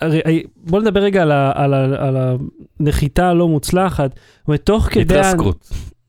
[0.70, 2.16] בוא נדבר רגע על, ה, על, ה, על
[2.80, 4.10] הנחיתה הלא מוצלחת,
[4.48, 5.18] ותוך כדי...
[5.18, 5.68] התרסקות.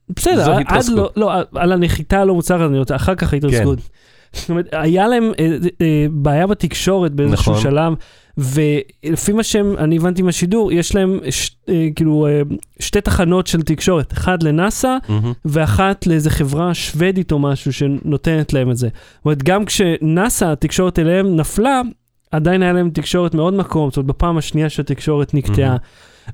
[0.10, 0.84] בסדר, עד.
[0.94, 3.80] לא, לא, על הנחיתה הלא מוצלחת, אני רוצה, אחר כך התרסקות.
[4.34, 7.64] זאת אומרת, היה להם אה, אה, בעיה בתקשורת באיזשהו נכון.
[7.64, 7.94] שלב,
[8.42, 12.42] ולפי מה שהם, אני הבנתי מהשידור, יש להם ש, אה, כאילו אה,
[12.80, 15.34] שתי תחנות של תקשורת, אחת לנאסא מהמם.
[15.46, 18.88] ואחת לאיזה חברה שוודית או משהו שנותנת להם את זה.
[18.88, 21.82] זאת אומרת, גם כשנאסא, התקשורת אליהם נפלה,
[22.32, 25.68] עדיין היה להם תקשורת מאוד מקום, זאת אומרת, בפעם השנייה שהתקשורת נקטעה.
[25.68, 25.78] מהמם.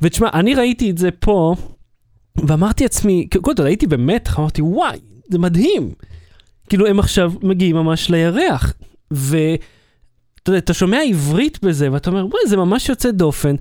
[0.02, 1.56] ותשמע, אני ראיתי את זה פה,
[2.38, 5.00] ואמרתי לעצמי, קודם כל הייתי במתח, אמרתי, וואי,
[5.32, 5.92] זה מדהים.
[6.70, 8.74] כאילו, הם עכשיו מגיעים ממש לירח,
[10.48, 13.56] ואתה יודע, אתה שומע עברית בזה, ואתה אומר, וואי, זה ממש יוצא דופן.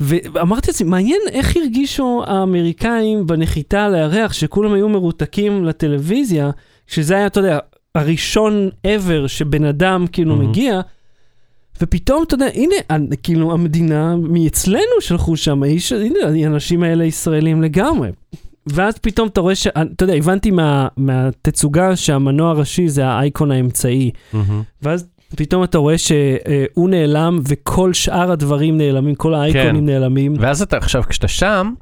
[0.00, 6.50] ואמרתי לעצמי, מעניין איך הרגישו האמריקאים בנחיתה על הירח, שכולם היו מרותקים לטלוויזיה,
[6.86, 7.58] שזה היה, אתה יודע,
[7.94, 10.48] הראשון ever שבן אדם כאילו מהמם.
[10.48, 10.80] מגיע,
[11.80, 18.10] ופתאום, אתה יודע, הנה, כאילו, המדינה מאצלנו שלחו שם, האיש, הנה, האנשים האלה ישראלים לגמרי.
[18.66, 19.66] ואז פתאום אתה רואה ש...
[19.66, 24.10] אתה יודע, הבנתי מה, מהתצוגה שהמנוע הראשי זה האייקון האמצעי.
[24.32, 24.62] מהמם.
[24.82, 29.92] ואז פתאום אתה רואה שהוא נעלם וכל שאר הדברים נעלמים, כל האייקונים כן.
[29.92, 30.34] נעלמים.
[30.38, 31.72] ואז אתה עכשיו, כשאתה שם,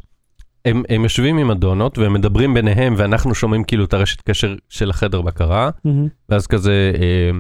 [0.65, 4.91] הם, הם יושבים עם אדונות והם מדברים ביניהם, ואנחנו שומעים כאילו את הרשת קשר של
[4.91, 6.09] החדר בקרה, מהמם.
[6.29, 7.31] ואז כזה, אה,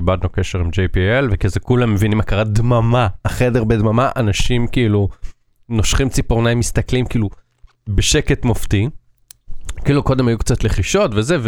[0.00, 5.08] איבדנו קשר עם JPL, וכזה כולם מבינים מה קרה, דממה, החדר בדממה, אנשים כאילו
[5.68, 7.30] נושכים ציפורניים, מסתכלים כאילו
[7.88, 8.88] בשקט מופתי.
[9.84, 11.38] כאילו קודם היו קצת לחישות וזה,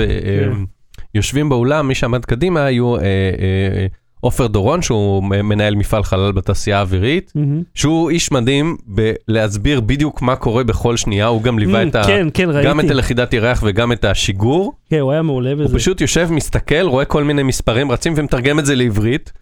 [1.15, 3.87] ויושבים באולם, מי שעמד קדימה היו אה, אה, אה,
[4.21, 7.33] עופר דורון, שהוא מנהל מפעל חלל בתעשייה האווירית.
[7.35, 7.63] מהמם.
[7.75, 12.05] שהוא איש מדהים בלהסביר בדיוק מה קורה בכל שנייה, הוא גם ליווה Mm, את ה...
[12.07, 12.69] כן, כן, ראיתי.
[12.69, 14.73] גם את הלכידת ירח וגם את השיגור.
[14.91, 15.75] כן, הוא היה מעולה הוא בזה.
[15.79, 19.33] פשוט יושב, מסתכל, רואה כל מיני מספרים רצים ומתרגם את זה לעברית.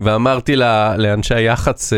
[0.00, 1.92] ואמרתי לה, לאנשי היח"צ,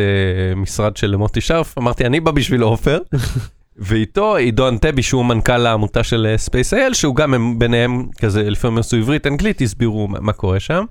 [0.57, 2.99] משרד של מוטי שרף, אמרתי, אני בא בשביל עופר.
[3.77, 8.97] ואיתו עידו אנטבי, שהוא מנכ"ל העמותה של SpaceIL, שהוא גם הם ביניהם כזה, לפעמים עשו
[8.97, 10.85] עברית, אנגלית, הסבירו מה, מה קורה שם.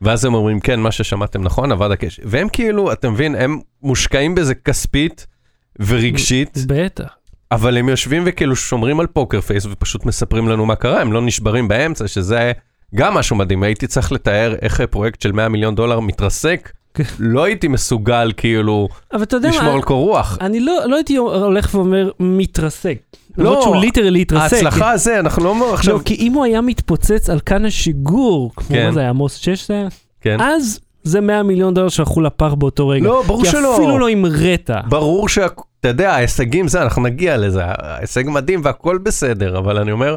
[0.00, 2.22] ואז הם אומרים, כן, מה ששמעתם נכון, עבד הקשר.
[2.26, 5.26] והם כאילו, אתה מבין, הם מושקעים בזה כספית
[5.80, 7.08] ורגשית, בטח.
[7.52, 11.22] אבל הם יושבים וכאילו שומרים על poker face ופשוט מספרים לנו מה קרה, הם לא
[11.22, 12.52] נשברים באמצע, שזה
[12.94, 13.62] גם משהו מדהים.
[13.62, 16.72] הייתי צריך לתאר איך פרויקט של 100 מיליון דולר מתרסק.
[17.18, 18.88] לא הייתי מסוגל כאילו
[19.42, 20.38] לשמור על קור רוח.
[20.40, 22.98] אני לא לא הייתי הולך ואומר מתרסק.
[23.38, 24.52] לא, למרות שהוא ליטרלי התרסק.
[24.52, 25.94] ההצלחה הזה, אנחנו לא עכשיו...
[25.94, 28.90] לא, כי אם הוא היה מתפוצץ על כאן השיגור, כמו כן.
[28.94, 29.88] זה היה, עמוס 6 זה היה?
[30.20, 30.40] כן.
[30.40, 33.04] אז זה 100 מיליון דולר שהלכו לפח באותו רגע.
[33.04, 33.76] לא, ברור כי שלא.
[33.76, 34.70] אפילו לא המראת.
[34.88, 35.46] ברור שה...
[35.80, 40.16] אתה יודע, ההישגים זה, אנחנו נגיע לזה, ההישג מדהים והכל בסדר, אבל אני אומר,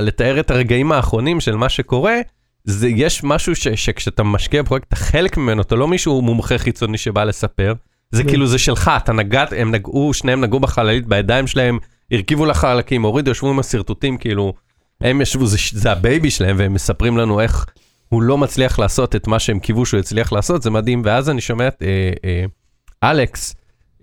[0.00, 2.16] לתאר את הרגעים האחרונים של מה שקורה,
[2.66, 6.98] זה, יש משהו ש, שכשאתה משקיע בפרויקט, אתה חלק ממנו, אתה לא מישהו מומחה חיצוני
[6.98, 7.74] שבא לספר,
[8.10, 8.28] זה כן.
[8.28, 11.78] כאילו, זה שלך, אתה נגעת, הם נגעו, שניהם נגעו בחללית בידיים שלהם,
[12.10, 14.52] הרכיבו לחלקים, הורידו, ישבו עם השרטוטים, כאילו,
[15.00, 17.66] הם ישבו, זה, זה ה baby שלהם, והם מספרים לנו איך
[18.08, 21.40] הוא לא מצליח לעשות את מה שהם קיוו שהוא יצליח לעשות, זה מדהים, ואז אני
[21.40, 23.54] שומע את אה, אה, אלכס,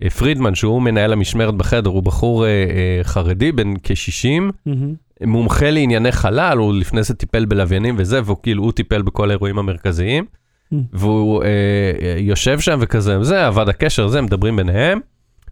[0.02, 4.94] אה, פרידמן, שהוא מנהל המשמרת בחדר, הוא בחור אה, אה, חרדי, בן כ-60, מהמם.
[5.22, 9.58] מומחה לענייני חלל, הוא לפני זה טיפל בלוויינים וזה, והוא כאילו, הוא טיפל בכל האירועים
[9.58, 10.24] המרכזיים,
[10.72, 10.76] Mm.
[10.92, 15.00] והוא אה, יושב שם וכזה, זה, עבד הקשר, זה, מדברים ביניהם,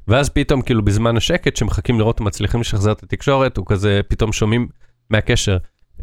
[0.08, 4.32] ואז פתאום, כאילו, בזמן השקט, שמחכים לראות אם מצליחים לשחזר את התקשורת, הוא כזה, פתאום
[4.32, 4.68] שומעים
[5.10, 5.56] מהקשר,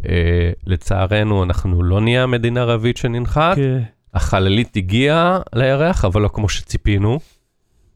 [0.10, 3.80] אה, לצערנו, אנחנו לא נהיה המדינה הערבית שננחת, כן.
[4.14, 7.20] החללית הגיעה לירח, אבל לא כמו שציפינו,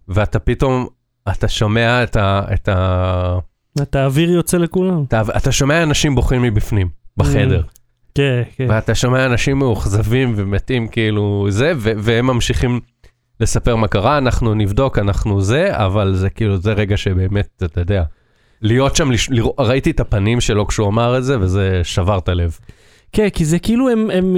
[0.07, 0.87] ואתה פתאום,
[1.31, 2.41] אתה שומע את ה...
[2.53, 3.37] את ה...
[3.81, 5.03] אתה האוויר יוצא לכולם.
[5.03, 7.61] אתה, אתה שומע אנשים בוכים מבפנים, בחדר,
[8.15, 8.65] כן, כן.
[8.69, 12.79] ואתה שומע אנשים מאוכזבים ומתים כאילו זה, ו- והם ממשיכים
[13.39, 18.03] לספר מה קרה, אנחנו נבדוק, אנחנו זה, אבל זה כאילו, זה רגע שבאמת, אתה יודע,
[18.61, 22.29] להיות שם, לש- לראות, ראיתי את הפנים שלו כשהוא אמר את זה, וזה שבר את
[22.29, 22.57] הלב.
[23.13, 24.35] כן, כי זה כאילו הם, הם,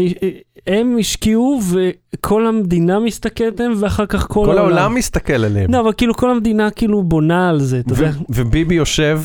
[0.67, 5.73] הם השקיעו וכל המדינה מסתכלת עליהם ואחר כך כל, כל העולם מסתכל עליהם.
[5.73, 8.11] לא, אבל כאילו כל המדינה כאילו בונה על זה, אתה יודע?
[8.29, 9.21] וביבי יושב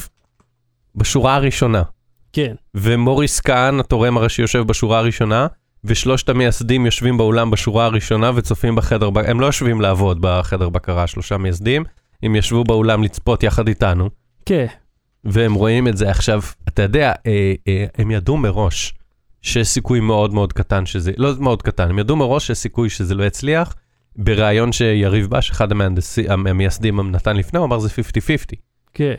[0.95, 1.83] בשורה הראשונה.
[2.33, 2.55] כן.
[2.75, 5.47] ומוריס כהן, התורם הראשי, יושב בשורה הראשונה,
[5.85, 11.37] ושלושת המייסדים יושבים באולם בשורה הראשונה וצופים בחדר, הם לא יושבים לעבוד בחדר בקרה, שלושה
[11.37, 11.85] מייסדים,
[12.23, 14.11] הם ישבו באולם לצפות יחד איתנו,
[14.47, 14.67] כן.
[15.25, 18.95] והם רואים את זה עכשיו, אתה יודע, אה, אה, הם ידעו מראש
[19.43, 23.15] שיש סיכוי מאוד מאוד קטן שזה, לא מאוד קטן, הם ידעו מראש שיש סיכוי שזה
[23.15, 23.75] לא יצליח,
[24.17, 28.57] בריאיון שיריב בש, אחד המהנדסי- המייסדים נתן לפני, הוא אמר זה 50-50.
[28.95, 29.15] כן.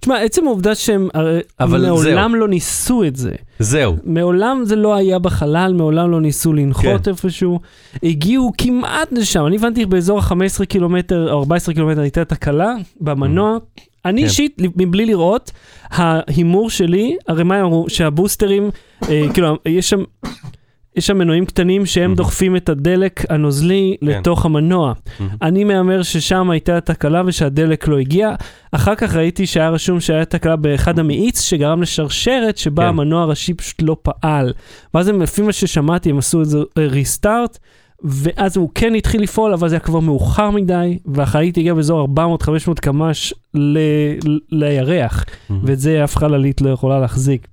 [0.00, 3.32] תשמע, עצם העובדה שהם הרי אבל מעולם לא ניסו את זה.
[3.58, 7.10] זהו, מעולם זה לא היה בחלל, מעולם לא ניסו לנחות כן.
[7.10, 7.60] איפשהו.
[8.02, 13.56] הגיעו כמעט לשם, אני הבנתי באזור ה-15 קילומטר, או 14 קילומטר הייתה תקלה במנוע,
[14.04, 14.26] אני כן.
[14.26, 15.50] אישית, מבלי לראות,
[15.90, 17.84] ההימור שלי, הרי מה הם אמרו?
[17.88, 18.70] שהבוסטרים,
[19.08, 20.02] אה, כאילו, יש שם...
[20.96, 22.14] יש שם מנועים קטנים שהם מהמם.
[22.14, 24.06] דוחפים את הדלק הנוזלי כן.
[24.06, 24.92] לתוך המנוע.
[25.20, 25.32] מהמם.
[25.42, 28.34] אני מהמר ששם הייתה תקלה ושהדלק לא הגיע.
[28.72, 32.88] אחר כך ראיתי שהיה רשום שהיה תקלה באחד המאיץ שגרם לשרשרת שבה כן.
[32.88, 34.52] המנוע הראשי פשוט לא פעל.
[34.94, 37.58] ואז הם, לפי מה ששמעתי, הם עשו איזה ריסטארט,
[38.04, 42.80] ואז הוא כן התחיל לפעול, אבל זה היה כבר מאוחר מדי, והחללית הגיעה באזור 400-500
[42.80, 43.78] קמ"ש ל-
[44.28, 45.62] ל- לירח, מהמם.
[45.64, 47.48] ואת זה אף חללית לא יכולה להחזיק.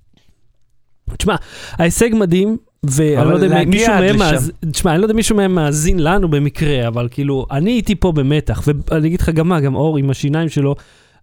[1.17, 1.35] תשמע,
[1.71, 4.17] ההישג מדהים, ואני לא יודע אם מישהו מהם.
[4.17, 7.95] מאזין, תשמע, אני לא יודע אם מישהו מהם מאזין לנו במקרה, אבל כאילו, אני הייתי
[7.95, 10.75] פה במתח, ואני אגיד לך גם מה, גם אור עם השיניים שלו,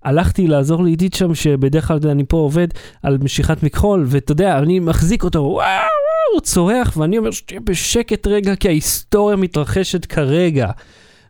[0.05, 2.69] הלכתי לעזור לידיד שם, שבדרך כלל אני פה עובד
[3.03, 5.67] על משיכת מכחול, ואתה יודע, אני מחזיק אותו, וואו,
[6.33, 10.71] הוא צורח, ואני אומר שתהיה בשקט רגע, כי ההיסטוריה מתרחשת כרגע.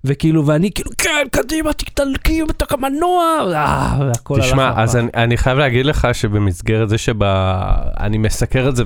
[0.05, 4.97] וכאילו, ואני כאילו, כן, קדימה, תתדלקי בתוך המנוע, אה, והכל הלך תשמע, אז.
[4.97, 8.85] אני, אני חייב להגיד לך שבמסגרת זה שאני מסקר את זה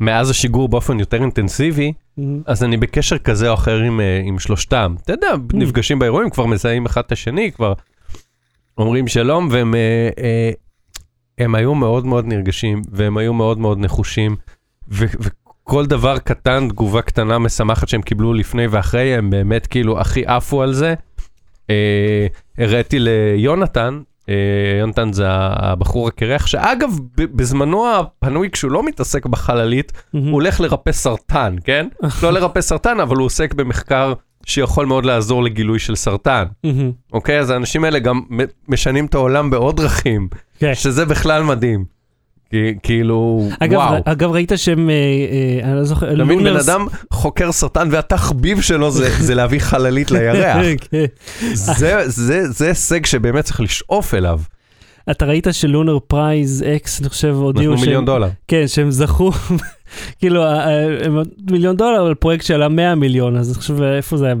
[0.00, 2.42] ומאז השיגור באופן יותר אינטנסיבי, מהמם.
[2.46, 4.94] אז אני בקשר כזה או אחר עם, אה, עם שלושתם.
[5.04, 7.72] אתה יודע, נפגשים באירועים, כבר מזהים אחד את השני, כבר
[8.78, 10.50] אומרים שלום, והם אה,
[11.38, 14.36] הם היו מאוד מאוד נרגשים, והם היו מאוד מאוד נחושים,
[14.88, 20.62] וכל דבר קטן, תגובה קטנה משמחת שהם קיבלו לפני ואחרי, הם באמת כאילו הכי עפו
[20.62, 20.94] על זה.
[21.70, 22.26] אה,
[22.58, 24.34] הראיתי ליונתן, אה,
[24.80, 30.26] יונתן זה הבחור הקרח, שאגב, ב- בזמנו הפנוי, כשהוא לא מתעסק בחללית, מהמם.
[30.26, 31.86] הוא הולך לרפא סרטן, כן?
[32.22, 34.12] לא לרפא סרטן, אבל הוא עוסק במחקר
[34.46, 36.44] שיכול מאוד לעזור לגילוי של סרטן.
[36.64, 36.90] מהמם.
[37.12, 37.38] אוקיי?
[37.38, 38.20] אז האנשים האלה גם
[38.68, 40.74] משנים את העולם בעוד דרכים, כן.
[40.74, 41.93] שזה בכלל מדהים.
[42.82, 43.96] כאילו, אגב, וואו.
[44.04, 47.88] אגב, ראית שהם, אה, אה, אני לא זוכר, אתה מבין, בן לונרס- אדם חוקר סרטן
[47.90, 50.56] והתחביב שלו זה, זה להביא חללית לירח.
[50.90, 51.04] כן.
[51.54, 54.40] זה, זה, זה הישג שבאמת צריך לשאוף אליו.
[55.10, 58.28] אתה ראית ש Lunar Prize X, אני חושב, הודיעו נתנו מיליון שהם, דולר.
[58.48, 59.30] כן, שהם זכו,
[60.20, 60.86] כאילו, אה, אה,
[61.50, 64.34] מיליון דולר, אבל פרויקט שעלה 100 מיליון, אז אני חושב, איפה זה היה?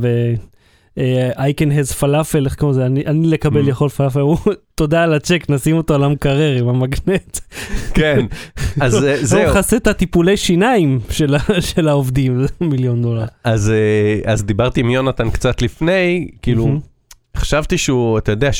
[0.98, 2.86] אה, I can has פלאפל, איך קוראים לזה?
[2.86, 3.70] אני, אני לקבל Mm.
[3.70, 4.38] יכול פלאפל, הוא,
[4.74, 7.38] תודה על הצ'ק, נשים אותו על המקרר עם המגנט.
[7.94, 8.26] כן,
[8.80, 9.50] אז אה, הוא זהו.
[9.50, 11.36] מכסה את הטיפולי שיניים של,
[11.74, 13.24] של העובדים, מיליון דולר.
[13.44, 16.78] אז, אה, אז דיברתי עם יונתן קצת לפני, כאילו.
[17.36, 18.50] חשבתי שהוא, אתה יודע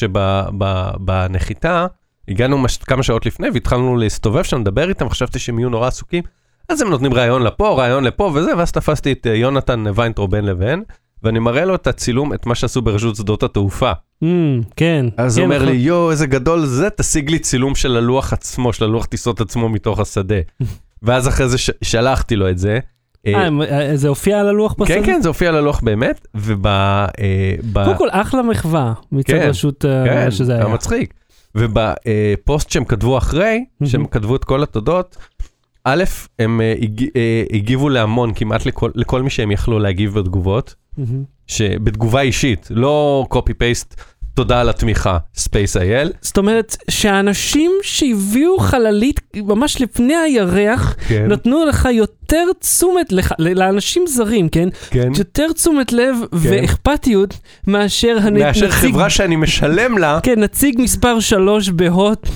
[0.73, 1.87] שבנחיתה,
[2.29, 6.23] הגענו מש, כמה שעות לפני והתחלנו להסתובב שם, לדבר איתם, חשבתי שהם יהיו נורא עסוקים.
[6.69, 10.83] אז הם נותנים רעיון לפה, רעיון לפה וזה, ואז תפסתי את יונתן ויינטרו בין לבין,
[11.25, 13.93] ואני מראה לו את הצילום, את מה שעשו ברשות שדות התעופה.
[14.25, 14.27] Mm,
[14.77, 15.07] כן.
[15.17, 15.69] אז כן, הוא אומר נכון.
[15.75, 19.69] לי, יואו, איזה גדול זה, תשיג לי צילום של הלוח עצמו, של הלוח טיסות עצמו
[19.69, 20.35] מתוך השדה.
[21.03, 22.79] ואז אחרי זה ש- שלחתי לו את זה.
[23.27, 23.49] אה, אה,
[23.91, 24.87] אה, זה הופיע על הלוח בסדר?
[25.01, 26.67] כן, כן, זה הופיע על הלוח באמת, וב...
[26.67, 27.07] אה,
[27.73, 30.75] קודם כל, אחלה מחווה מצד כן, רשות כן, שזה היה היה.
[30.75, 31.15] מצחיק.
[31.55, 35.17] ובפוסט שהם כתבו אחרי, שהם כתבו את כל התודות,
[35.85, 36.05] א',
[36.39, 36.75] הם אה,
[37.17, 40.75] אה, הגיבו להמון, כמעט לכל, מי שהם יכלו להגיב בתגובות.
[41.47, 43.95] שבתגובה אישית, לא פייסט,
[44.35, 45.19] תודה על התמיכה,
[45.81, 46.13] אייל.
[46.21, 54.03] זאת אומרת שהאנשים שהביאו חללית ממש לפני הירח, כן, נתנו לך יותר תשומת, לך, לאנשים
[54.07, 54.69] זרים, כן?
[54.91, 55.11] כן.
[55.19, 57.35] יותר תשומת לב ואכפתיות
[57.67, 62.29] מאשר הנ- מאשר נציג, חברה שאני משלם לה, כן, נציג מספר 3 בהוט,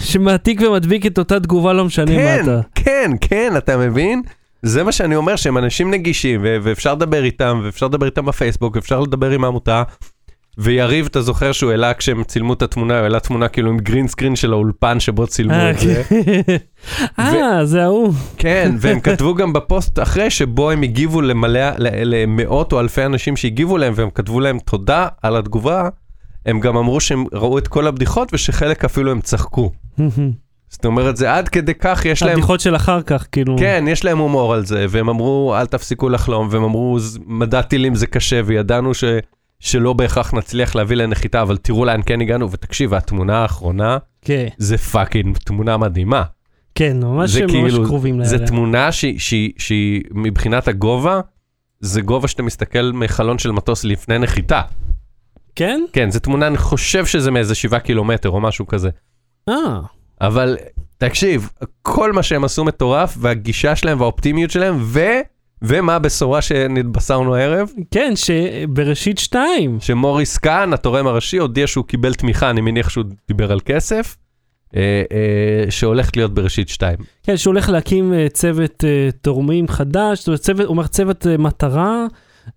[0.00, 2.60] שמעתיק ומדביק את אותה תגובה, לא משנה מה כן, אתה.
[2.74, 4.22] כן, כן, אתה מבין?
[4.62, 8.76] זה מה שאני אומר, שהם אנשים נגישים, ו- ואפשר לדבר איתם, ואפשר לדבר איתם בפייסבוק,
[8.76, 9.82] אפשר לדבר עם העמותה.
[10.58, 14.08] ויריב, אתה זוכר שהוא העלה כשהם צילמו את התמונה, הוא העלה תמונה כאילו עם גרין
[14.08, 16.02] סקרין של האולפן שבו צילמו אה, את זה.
[17.18, 18.12] אה, זה ההוא.
[18.36, 23.78] כן, והם כתבו גם בפוסט אחרי שבו הם הגיבו למלא, למאות או אלפי אנשים שהגיבו
[23.78, 25.88] להם, והם כתבו להם תודה על התגובה,
[26.46, 29.70] הם גם אמרו שהם ראו את כל הבדיחות ושחלק אפילו הם צחקו.
[30.68, 32.32] זאת אומרת, זה עד כדי כך, יש להם...
[32.32, 33.56] הבדיחות של אחר כך, כאילו.
[33.58, 37.62] כן, יש להם הומור על זה, והם אמרו, אל תפסיקו לחלום, והם אמרו, "ז- מדע
[37.62, 39.04] טילים זה קשה, וידענו ש,
[39.60, 44.78] שלא בהכרח נצליח להביא לנחיתה, אבל תראו לאן כן הגענו, ותקשיב, התמונה האחרונה, כן, זה
[44.78, 46.22] fucking תמונה מדהימה.
[46.74, 48.48] כן, ממש ממש כאילו, קרובים זה לירח.
[48.48, 51.20] תמונה שהיא מבחינת הגובה,
[51.80, 54.60] זה גובה שאתה מסתכל מחלון של מטוס לפני נחיתה.
[55.56, 55.80] כן?
[55.92, 58.90] כן, זו תמונה, אני חושב שזה מאיזה שבעה קילומטר או משהו כזה.
[59.48, 59.80] אה,
[60.20, 60.56] אבל
[60.98, 61.50] תקשיב,
[61.82, 65.00] כל מה שהם עשו מטורף, והגישה שלהם והאופטימיות שלהם, ו...
[65.62, 67.70] ומה הבשורה שנתבשרנו הערב?
[67.90, 69.78] כן, שבראשית שתיים.
[69.80, 74.16] שמוריס קאן, התורם הראשי, הודיע שהוא קיבל תמיכה, אני מניח שהוא דיבר על כסף,
[74.76, 76.98] אה, אה, שהולכת להיות בראשית 2.
[77.22, 81.26] כן, שהוא הולך להקים אה, צוות אה, תורמים חדש, זאת אומרת, צוות, הוא אומר צוות
[81.26, 82.06] אה, מטרה,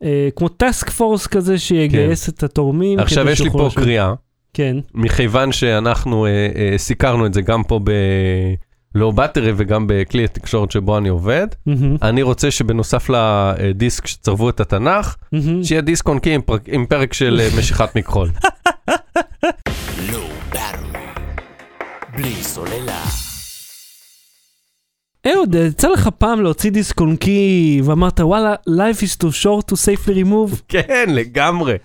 [0.03, 2.99] אה, כמו טאסק פורס כזה שיגייס את התורמים.
[2.99, 3.83] עכשיו יש לי פה לשבת.
[3.83, 4.13] קריאה,
[4.53, 4.77] כן.
[4.93, 7.79] מכיוון שאנחנו אה, אה, סיקרנו את זה גם פה
[8.93, 14.59] בלואו באטרי וגם בכלי התקשורת שבו אני עובד, מהמם, אני רוצה שבנוסף לדיסק שצרבו את
[14.59, 15.63] התנ"ך, מהמם.
[15.63, 18.29] שיהיה דיסק און קי עם, פרק- עם פרק של אה, משיכת מכחול.
[20.09, 21.19] Low Battery.
[22.17, 23.26] בלי סוללה.
[25.33, 29.75] אהוד, יצא לך פעם להוציא דיסק און קי ואמרת וואלה, life is too short to
[29.75, 30.61] safely remove?
[30.67, 31.75] כן, לגמרי.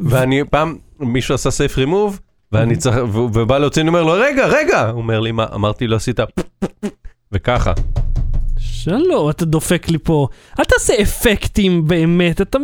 [0.00, 2.20] ואני פעם, מישהו עשה סייף רימוב,
[2.52, 4.88] ואני צריך, ובא להוציא, אני אומר לו, רגע, רגע!
[4.88, 5.46] הוא אומר לי, מה?
[5.54, 6.20] אמרתי לו, עשית
[7.32, 7.72] וככה.
[8.58, 10.28] שלום, אתה דופק לי פה.
[10.58, 12.58] אל תעשה אפקטים באמת, אתה...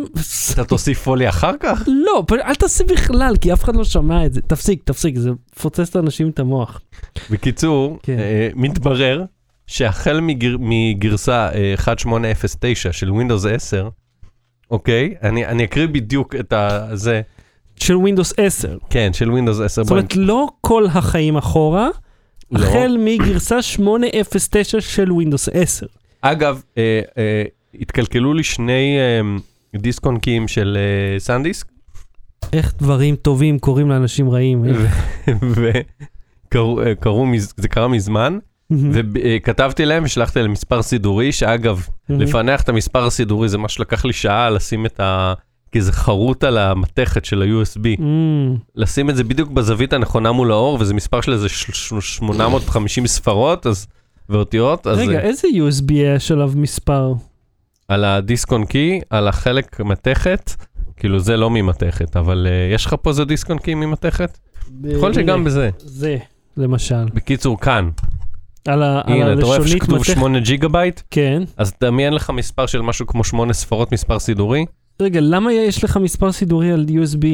[0.53, 1.83] אתה תוסיף פולי אחר כך?
[1.87, 4.41] לא, אל תעשה בכלל, כי אף אחד לא שמע את זה.
[4.41, 6.81] תפסיק, תפסיק, זה מפוצץ לאנשים את המוח.
[7.29, 8.19] בקיצור, כן.
[8.19, 9.23] אה, מתברר
[9.73, 13.89] שהחל מגר, מגרסה אה, 1809 של Windows 10,
[14.71, 15.13] אוקיי?
[15.23, 17.21] אני, אני אקריא בדיוק את הזה,
[17.75, 18.77] של Windows 10.
[18.89, 19.83] כן, של Windows 10.
[19.83, 21.89] זאת אומרת, לא כל החיים אחורה,
[22.51, 22.59] לא.
[22.65, 25.85] החל מגרסה 809 של Windows 10.
[26.21, 27.43] אגב, אה, אה,
[27.81, 29.21] התקלקלו לי שני אה,
[29.79, 31.67] דיסק און קיים של אה, סנדיסק,
[32.53, 34.65] איך דברים טובים קורים לאנשים רעים.
[34.65, 34.71] אה?
[35.41, 36.81] וקראו,
[37.25, 38.37] אה, מז- זה קרה מזמן,
[38.71, 41.87] וכתבתי להם ושלחתי להם מספר סידורי, שאגב.
[42.09, 45.33] לפענח את המספר הסידורי זה מה שלקח לי שעה לשים את ה...
[45.71, 48.01] כי זה חרוט על המתכת של ה-USB.
[48.75, 53.07] לשים את זה בדיוק בזווית הנכונה מול האור, וזה מספר של איזה ש- ש- 850
[53.07, 53.87] ספרות אז,
[54.29, 57.13] ואותיות, אז רגע, איזה USB יש עליו מספר?
[57.87, 60.51] על הדיסק און קי, על החלק מתכת,
[60.97, 64.37] כאילו זה לא ממתכת, אבל uh, יש לך פה איזה דיסק און קי ממתכת?
[64.83, 65.69] יכול שגם הנה, בזה.
[65.77, 66.17] זה,
[66.57, 67.05] למשל.
[67.13, 67.89] בקיצור, כאן.
[68.69, 70.13] על ה- על הנה, אתה רואה איפה הלשונית שכתוב מתכת.
[70.13, 71.01] 8 ג'יגה בייט?
[71.11, 71.43] כן.
[71.57, 74.65] אז דמיין לך מספר של משהו כמו 8 ספרות, מספר סידורי.
[75.01, 77.25] רגע, למה יש לך מספר סידורי על USB?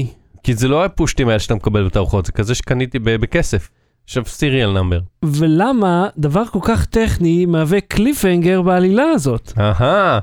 [0.44, 3.70] כי זה לא הפושטיים האלה שאתה מקבל בתערוכות, זה כזה שקניתי ב- בכסף.
[4.06, 5.00] עכשיו serial number.
[5.24, 9.52] ולמה דבר כל כך טכני מהווה cliffhanger בעלילה הזאת?
[9.60, 10.20] אהה,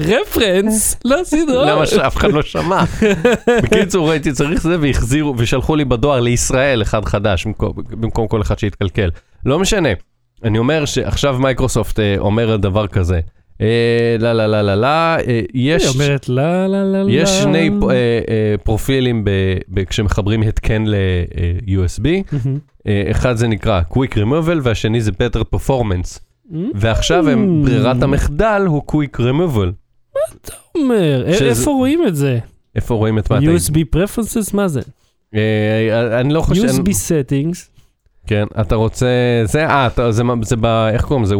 [0.00, 1.72] reference לסדרה.
[1.72, 2.84] למה שאף אחד לא שמע.
[3.62, 7.46] בקיצור, הייתי צריך זה והחזירו, ושלחו לי בדואר לישראל אחד חדש,
[7.90, 9.10] במקום כל אחד שהתקלקל.
[9.46, 9.88] לא משנה,
[10.44, 13.20] אני אומר שעכשיו מייקרוסופט אה, אומרת דבר כזה.
[13.60, 13.66] אה,
[14.18, 15.82] לא, לא, לא, לא, לא, אה, יש...
[15.84, 17.12] היא אומרת לה לה לה לה.
[17.12, 17.70] יש שני
[18.64, 19.24] פרופילים
[19.88, 22.58] כשמחברים התקן ל-USB, מהמם.
[23.10, 26.18] אחד זה נקרא Quick Removal והשני זה Better Performance,
[26.50, 26.70] מהמם.
[26.74, 29.68] ועכשיו הם, ברירת המחדל הוא Quick Removal.
[30.78, 32.38] אומר, א- שזה- איפה רואים את זה?
[32.76, 33.46] איפה רואים את מה אתה...
[33.46, 34.50] USB preferences?
[34.56, 34.80] מה זה?
[36.20, 36.62] אני לא חושב...
[36.68, 37.77] USB settings.
[38.28, 39.06] כן, אתה רוצה...
[39.44, 40.66] זה, אה, אתה- זה, מה- זה ב...
[40.66, 41.34] איך קוראים לזה?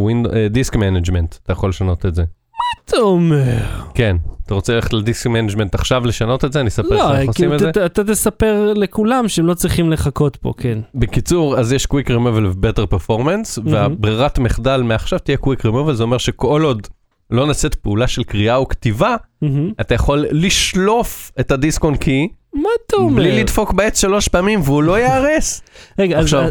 [0.49, 2.23] Disk Management, אתה יכול לשנות את זה.
[2.85, 3.57] אתה אומר.
[3.93, 6.59] כן, אתה רוצה ללכת ל Disk Management עכשיו לשנות את זה?
[6.59, 7.71] אני אספר לך לא, איך עושים כאילו, את זה.
[7.71, 10.79] ת- אתה תספר לכולם שהם לא צריכים לחכות פה, כן.
[10.95, 16.17] בקיצור, אז יש Quick Removal ו-Better Performance, והברירת מחדל מעכשיו תהיה Quick Removal, זה אומר
[16.17, 16.87] שכל עוד
[17.31, 19.71] לא נעשית פעולה של קריאה או כתיבה, מהמם.
[19.81, 23.15] אתה יכול לשלוף את הדיסק און קי, מה אתה אומר?
[23.15, 25.61] בלי לדפוק בעץ שלוש פעמים, והוא לא ייהרס.
[25.99, 26.49] רגע, אז, עכשיו-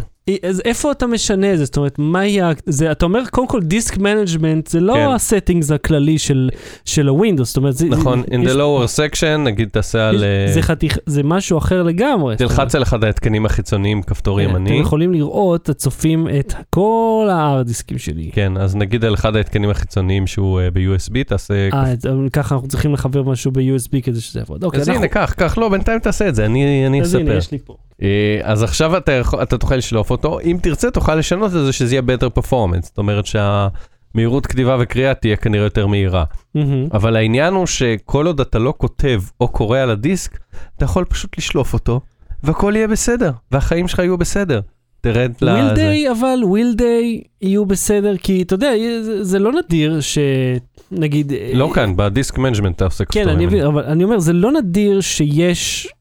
[0.48, 1.64] אז איפה אתה משנה את זה?
[1.64, 2.52] זאת אומרת, מה יהיה...
[2.66, 5.08] זה, אתה אומר, קודם כל, Disk Management זה לא כן.
[5.14, 6.50] ה settings הכללי של,
[6.84, 7.86] של הווינדוס, זאת אומרת, זה...
[7.88, 8.86] נכון, זה, in יש- the lower
[9.16, 10.14] section, נגיד תעשה על...
[10.16, 12.36] יש- אה, זה, חתיך, זה משהו אחר לגמרי.
[12.36, 14.70] תלחץ על אחד ההתקנים החיצוניים, כפתור כן, ימני.
[14.70, 18.30] אתם יכולים לראות, הצופים, את כל הארדיסקים שלי.
[18.32, 21.68] כן, אז נגיד על אחד ההתקנים החיצוניים שהוא אה, ב-USB, תעשה...
[21.72, 21.98] אה, אז
[22.32, 24.64] ככה אנחנו צריכים לחבר משהו ב-USB כדי שזה יעבוד.
[24.64, 25.02] אוקיי, אז אנחנו...
[25.02, 27.36] הנה, קח, קח, לא, בינתיים תעשה את זה, אני אני אז הנה, אספר.
[27.38, 27.76] יש לי פה.
[28.02, 31.72] אה, אז עכשיו אתה יכול- אתה תוכל לשלוף אותו, אם תרצה תוכל לשנות את זה
[31.72, 36.24] שזה יהיה better performance, זאת אומרת שהמהירות כתיבה וקריאה תהיה כנראה יותר מהירה.
[36.54, 36.86] מהמם.
[36.92, 40.38] אבל העניין הוא שכל עוד אתה לא כותב או קורא על הדיסק,
[40.76, 42.00] אתה יכול פשוט לשלוף אותו,
[42.42, 44.60] והכל יהיה בסדר, והחיים שלך יהיו בסדר.
[45.00, 45.74] תרד will לזה.
[45.74, 48.70] they, אבל will they יהיו בסדר, כי אתה יודע,
[49.02, 51.32] זה, זה לא נדיר שנגיד...
[51.54, 53.46] לא כאן, ב Disk Management אתה עושה כן, אני.
[53.46, 55.97] מבין, אבל אני אומר, זה לא נדיר שיש אה,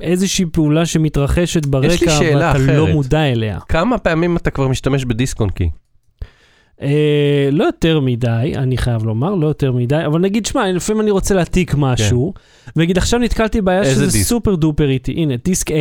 [0.00, 2.94] איזושהי פעולה שמתרחשת ברקע, ואתה לא אחרת.
[2.94, 3.58] מודע אליה.
[3.68, 5.68] כמה פעמים אתה כבר משתמש בדיסק און קי?
[6.82, 11.10] אה, לא יותר מדי, אני חייב לומר, לא יותר מדי, אבל נגיד, שמע, לפעמים אני
[11.10, 12.34] רוצה להעתיק משהו,
[12.76, 13.90] ונגיד עכשיו נתקלתי בעיה כן.
[13.90, 14.28] שזה דיסק?
[14.28, 15.74] סופר דופר איטי, הנה, דיסק H,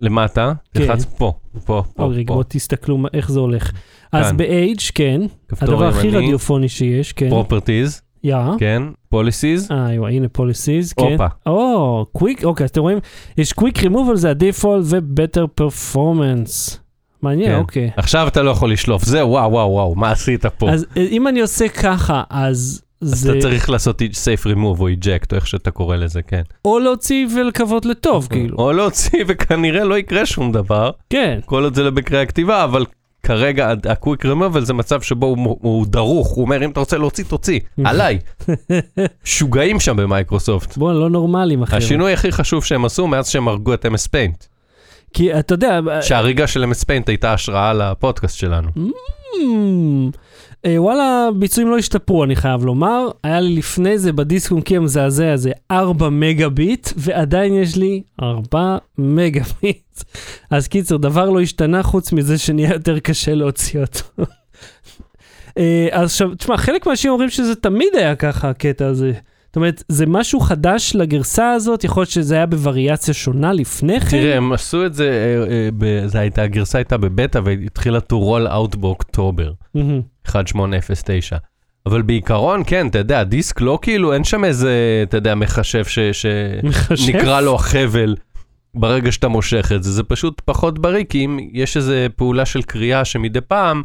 [0.00, 0.86] למטה, כן.
[0.86, 2.34] תלחץ פה, פה, פה, או רגע, פה.
[2.34, 3.72] בואו תסתכלו איך זה הולך.
[4.12, 4.36] אז כאן.
[4.36, 5.20] ב-H, כן,
[5.60, 8.82] הדבר הכי רדיופוני שיש, כן, properties, יא, כן,
[9.14, 11.02] policies, אה, הנה policies, כן.
[11.02, 11.26] הופה.
[11.46, 12.98] או, קוויק, אוקיי, אז אתם רואים,
[13.38, 16.80] יש קוויק רימובל זה הדיפולט ובטר פרפורמנס.
[17.22, 17.58] מעניין, כן.
[17.58, 17.90] אוקיי.
[17.96, 20.70] עכשיו אתה לא יכול לשלוף, זה וואו וואו וואו, מה עשית פה?
[20.70, 25.26] אז אם אני עושה ככה, אז אז זה אתה צריך לעשות safe remove או eject,
[25.32, 26.42] או איך שאתה קורא לזה, כן.
[26.64, 28.58] או להוציא ולקוות לטוב, כאילו.
[28.58, 31.38] או להוציא וכנראה לא יקרה שום דבר, כן.
[31.44, 32.84] כל עוד זה לא בקריאה הכתיבה, אבל
[33.26, 37.24] כרגע ה-quick removal זה מצב שבו הוא, הוא דרוך, הוא אומר אם אתה רוצה להוציא,
[37.24, 38.18] תוציא, עליי.
[39.24, 40.76] שוגעים שם במייקרוסופט.
[40.76, 41.76] בוא, לא נורמלים אחי.
[41.76, 44.46] השינוי הכי חשוב שהם עשו מאז שהם הרגו את MS Paint.
[45.14, 45.80] כי אתה יודע...
[46.02, 48.68] שהריגה של MS Paint הייתה השראה לפודקאסט שלנו.
[50.66, 53.08] אה, וואלה, ביצועים לא השתפרו, אני חייב לומר.
[53.24, 58.02] היה לי לפני זה בדיסק און קי המזעזע הזה 4 מגה ביט, ועדיין יש לי
[58.22, 60.02] 4 מגה ביט.
[60.50, 64.24] אז קיצר, דבר לא השתנה חוץ מזה שנהיה יותר קשה להוציא אותו.
[65.58, 69.12] אה, אז עכשיו, תשמע, חלק מהאנשים אומרים שזה תמיד היה ככה, הקטע הזה.
[69.46, 74.06] זאת אומרת, זה משהו חדש לגרסה הזאת, יכול להיות שזה היה בווריאציה שונה לפני כן.
[74.10, 78.12] תראה, הם עשו את זה, אה, אה, ב- זה הייתה, הגרסה הייתה בבטא והתחילה to
[78.12, 79.52] roll out באוקטובר.
[80.36, 81.36] 1809.
[81.86, 85.84] אבל בעיקרון, כן, אתה יודע, דיסק לא כאילו, אין שם איזה, אתה יודע, מחשב?
[86.94, 88.14] שנקרא לו החבל
[88.74, 92.62] ברגע שאתה מושך את זה, זה פשוט פחות בריא, כי אם יש איזה פעולה של
[92.62, 93.82] קריאה שמדי פעם.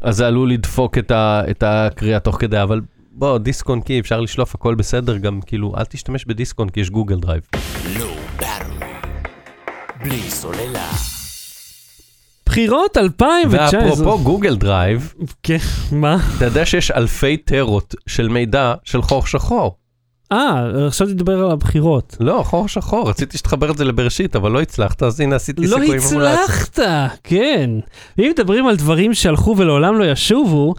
[0.00, 2.80] אז זה עלול לדפוק את, ה- את הקריאה תוך כדי, אבל
[3.12, 6.80] בוא, דיסק און קי, אפשר לשלוף הכל בסדר, גם כאילו, אל תשתמש בדיסק און קי,
[6.80, 7.42] יש גוגל דרייב.
[10.04, 11.13] בלי סוללה.
[12.54, 13.80] בחירות 2019.
[13.80, 15.56] ואפרופו גוגל דרייב, כן,
[15.92, 16.16] מה?
[16.36, 19.76] אתה יודע שיש אלפי טרות של מידע של חור שחור.
[20.32, 22.16] אה, עכשיו תדבר על הבחירות.
[22.20, 25.66] לא, חור שחור, רציתי שתחבר את זה לבראשית, אבל לא הצלחת, אז הנה עשיתי לא
[25.66, 26.38] סיכוי מומלץ.
[26.38, 26.78] הצלחת,
[27.24, 27.70] כן.
[28.18, 30.74] ואם מדברים על דברים שהלכו ולעולם לא ישובו,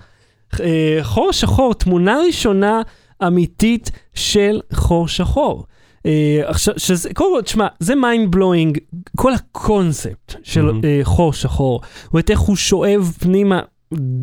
[0.60, 2.82] אה, חור שחור, תמונה ראשונה
[3.28, 5.66] אמיתית של חור שחור.
[6.06, 8.78] אה, עכשיו, שזה, קודם כל, תשמע, זה mind blowing,
[9.18, 10.72] כל הקונספט של.
[10.84, 11.82] אה, חור שחור,
[12.14, 13.62] או את איך הוא שואב פנימה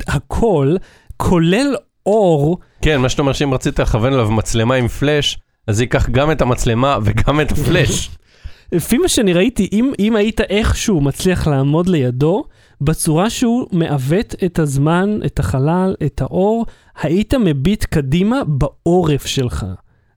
[0.07, 0.77] הכל,
[1.17, 1.77] כולל
[2.07, 6.09] אור, כן, מה שאתה אומר שאם רצית לכוון עליו מצלמה עם פלאש, אז זה ייקח
[6.09, 8.11] גם את המצלמה וגם את הפלאש.
[8.73, 12.45] לפי מה שאני ראיתי, אם, אם היית איכשהו מצליח לעמוד לידו,
[12.81, 16.67] בצורה שהוא מעוות את הזמן, את החלל, את האור,
[17.03, 19.67] היית מביט קדימה בעורף שלך.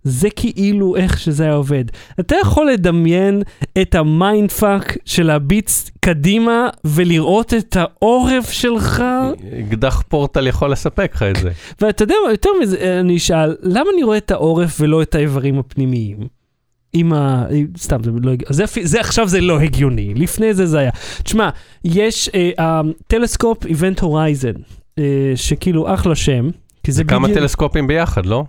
[0.07, 1.85] זה כאילו איך שזה היה עובד.
[2.19, 3.41] אתה יכול לדמיין
[3.81, 9.03] את ה mind fuck של להביט קדימה ולראות את העורף שלך?
[9.59, 11.51] אקדח פורטל יכול לספק לך את זה.
[11.81, 15.59] ואתה יודע מה, יותר מזה, אני אשאל, למה אני רואה את העורף ולא את האיברים
[15.59, 16.17] הפנימיים?
[16.93, 17.45] עם ה...
[17.77, 18.53] סתם, זה לא הגיוני.
[18.53, 20.91] זה, זה עכשיו זה לא הגיוני, לפני זה זה היה.
[21.23, 21.49] תשמע,
[21.85, 22.29] יש
[23.07, 24.53] טלסקופ איבנט הורייזן,
[25.35, 26.49] שכאילו אחלה שם.
[26.85, 28.43] כי זה כמה בדיוק- טלסקופים ביחד, לא?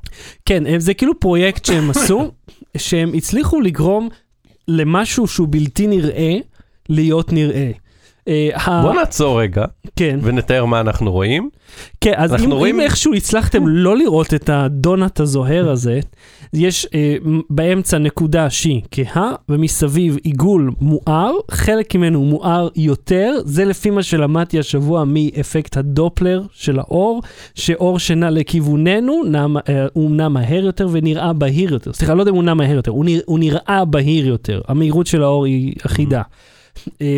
[0.45, 2.31] כן, הם- זה כאילו פרויקט שהם עשו,
[2.77, 4.09] שהם הצליחו לגרום
[4.69, 6.35] למשהו שהוא בלתי נראה,
[6.89, 7.71] להיות נראה.
[8.29, 8.51] אה,
[8.83, 9.65] בוא נעצור רגע
[9.97, 11.51] כן, ונתאר מה אנחנו רואים.
[12.01, 16.01] כן, אז אם, רואים- אם איכשהו הצלחתם לא לראות את הדונלד הזוהר הזה,
[16.53, 17.17] יש אה,
[17.51, 24.59] באמצע נקודה שהיא כהה, ומסביב עיגול מואר, חלק ממנו מואר יותר, זה לפי מה שלמדתי
[24.59, 27.23] השבוע מאפקט הדופלר של האור,
[27.55, 31.93] שאור שנע לכיווננו, נע, אה, הוא נע מהר יותר ונראה בהיר יותר.
[31.93, 35.07] סליחה, לא יודע אם הוא נע מהר יותר, הוא, נרא, הוא נראה בהיר יותר, המהירות
[35.07, 36.19] של האור היא אחידה.
[36.19, 36.23] אה,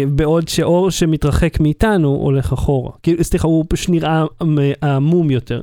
[0.09, 2.91] בעוד שאור שמתרחק מאיתנו הולך אחורה.
[3.03, 4.25] כאילו, סליחה, הוא פשוט נראה
[4.83, 5.61] עמום יותר.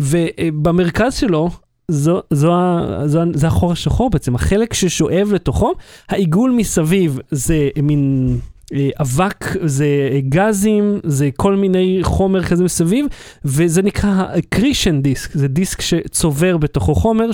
[0.00, 1.50] ובמרכז שלו,
[1.88, 2.52] זו, זו,
[3.04, 5.72] זו, ה- זה החור השחור בעצם, החלק ששואב לתוכו,
[6.08, 8.36] העיגול מסביב זה מין
[8.74, 13.06] אה, אבק, זה אה, גזים, זה כל מיני חומר כזה מסביב,
[13.44, 17.32] וזה נקרא קרישן דיסק, זה דיסק שצובר בתוכו חומר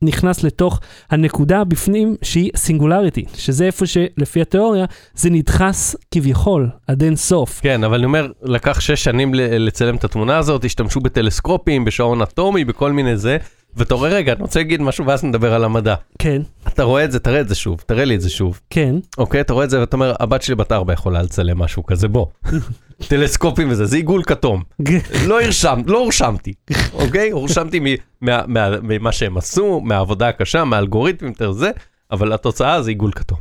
[0.00, 0.80] שנכנס לתוך
[1.10, 4.84] הנקודה בפנים שהיא סינגולריטי, שזה איפה שלפי התיאוריה
[5.14, 7.60] זה נדחס כביכול עד אין סוף.
[7.62, 12.64] כן, אבל אני אומר, לקח שש שנים לצלם את התמונה הזאת, השתמשו בטלסקופים, בשעון אטומי,
[12.64, 13.36] בכל מיני זה,
[13.76, 15.94] ואתה רואה, רגע, אני רוצה להגיד משהו ואז נדבר על המדע.
[16.18, 18.60] כן, אתה רואה את זה, תראה את זה שוב, תראה לי את זה שוב.
[18.70, 18.94] כן.
[19.18, 22.08] אוקיי, אתה רואה את זה ואתה אומר, הבת שלי בת ארבע יכולה לצלם משהו כזה,
[22.08, 22.26] בוא.
[23.08, 24.62] טלסקופים וזה, זה עיגול כתום.
[25.28, 26.52] לא הרשם, לא הורשמתי,
[26.92, 27.30] אוקיי?
[27.30, 27.96] הורשמתי
[28.82, 31.70] ממה שהם עשו, מהעבודה הקשה, מהאלגוריתמים, יותר זה,
[32.10, 33.38] אבל התוצאה זה עיגול כתום.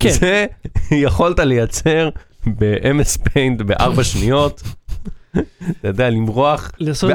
[0.00, 0.10] כן.
[0.10, 0.46] זה
[1.06, 2.08] יכולת לייצר
[2.46, 4.62] ב-MS Paint בארבע שניות.
[5.80, 6.70] אתה יודע, למרוח,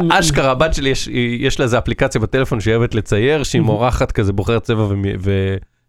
[0.10, 1.08] ואשכרה הבת שלי יש,
[1.40, 4.88] יש לה איזה אפליקציה בטלפון שהיא אוהבת לצייר, שהיא מורחת כזה, בוחרת צבע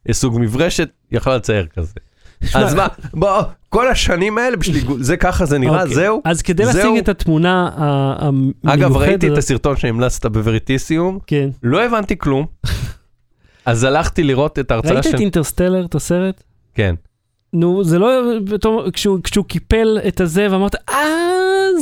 [0.08, 1.92] וסוג מברשת, היא יכולה לצייר כזה.
[2.54, 5.94] אז מה, בוא, כל השנים האלה בשביל, זה ככה זה נראה, אוקיי.
[5.94, 6.22] זהו.
[6.24, 6.74] אז כדי זהו.
[6.74, 8.54] להשיג את התמונה המיוחדת...
[8.66, 11.48] אגב, ראיתי את הסרטון שהמלצת בווריטיסיום, כן.
[11.62, 12.46] לא הבנתי כלום,
[13.66, 15.14] אז הלכתי לראות את ההרצאה ראית של...
[15.14, 15.94] את אינטרסטלר, את
[16.74, 16.94] כן.
[17.52, 18.22] נו, זה לא...
[18.92, 21.25] כשהוא קיפל את הזה ואמרת, אה,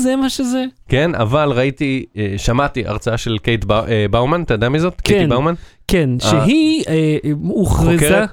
[0.03, 0.65] זה מה שזה?
[0.89, 5.01] כן, אבל ראיתי, אה, שמעתי הרצאה של קייט באו- אה, באומן, אתה יודע מי זאת?
[5.01, 5.29] קייטי כן.
[5.29, 5.55] באומן?
[5.89, 6.31] כן, אה.
[6.31, 8.25] שהיא אה, הוכרזה?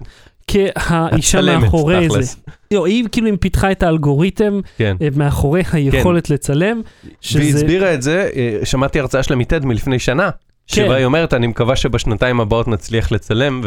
[0.48, 2.16] כהאישה מאחורי זה.
[2.16, 2.38] תכלס.
[2.74, 4.98] לא, היא כאילו אם פיתחה את האלגוריתם כן.
[5.16, 7.58] מאחורי היכולת לצלם, והיא שזה...
[7.58, 8.30] הסבירה את זה,
[8.64, 10.86] שמעתי הרצאה שלה מטד מלפני שנה, כן.
[10.86, 13.62] שבה היא אומרת, אני מקווה שבשנתיים הבאות נצליח לצלם,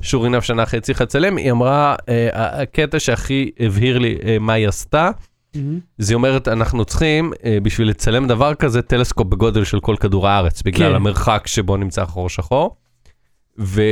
[0.00, 1.94] ושור עיניו שנה אחרי הצליחה לצלם, היא אמרה,
[2.32, 5.10] הקטע שהכי הבהיר לי מה היא עשתה.
[5.98, 10.62] זה אומרת, אנחנו צריכים, אה, בשביל לצלם דבר כזה, טלסקופ בגודל של כל כדור הארץ,
[10.62, 10.94] בגלל כן.
[10.94, 12.76] המרחק שבו נמצא חור שחור.
[13.58, 13.82] ו...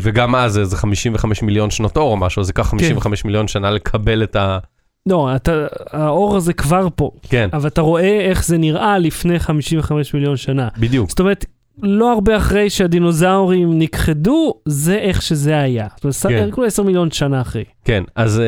[0.00, 4.22] וגם אז זה 55 מיליון שנות אור או משהו, זה ייקח 55 מיליון שנה לקבל
[4.22, 4.58] את ה...
[5.06, 10.14] לא, אתה, האור הזה כבר פה, כן, אבל אתה רואה איך זה נראה לפני 55
[10.14, 10.68] מיליון שנה.
[10.78, 11.10] בדיוק.
[11.10, 11.46] זאת אומרת,
[11.82, 15.86] לא הרבה אחרי שהדינוזאורים נכחדו, זה איך שזה היה.
[15.96, 16.50] זאת אומרת, כן.
[16.52, 17.64] כאילו 10 מיליון שנה אחרי.
[17.84, 18.44] כן, אז אה,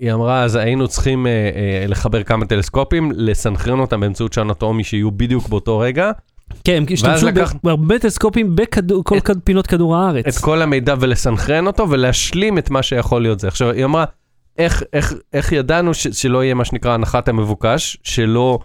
[0.00, 4.84] היא אמרה, אז היינו צריכים אה, אה, לחבר כמה טלסקופים, לסנכרן אותם באמצעות שעון אטומי
[4.84, 6.10] שיהיו בדיוק באותו רגע,
[6.64, 10.26] כן, הם השתמשו לקח- בהרבה טלסקופים בכדור, כל את- פינות כדור הארץ.
[10.26, 13.48] את כל המידע ולסנכרן אותו ולהשלים את מה שיכול להיות זה.
[13.48, 14.04] עכשיו, היא אמרה,
[14.58, 18.58] איך, איך, איך ידענו ש, שלא יהיה מה שנקרא הנחת המבוקש, שלא,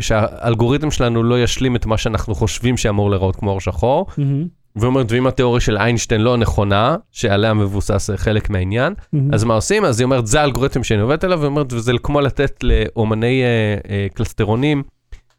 [0.00, 4.06] שהאלגוריתם שלנו לא ישלים את מה שאנחנו חושבים שאמור להיראות כמו אור שחור.
[4.18, 4.46] מהמם,
[4.76, 9.34] והיא אומרת, ואם התיאוריה של איינשטיין לא נכונה, שעליה מבוסס חלק מהעניין, מהמם.
[9.34, 9.84] אז מה עושים?
[9.84, 13.48] אז היא אומרת, זה האלגוריתם שאני עובדת עליו, והיא אומרת, וזה כמו לתת לאומני אה,
[13.90, 14.82] אה, קלסטרונים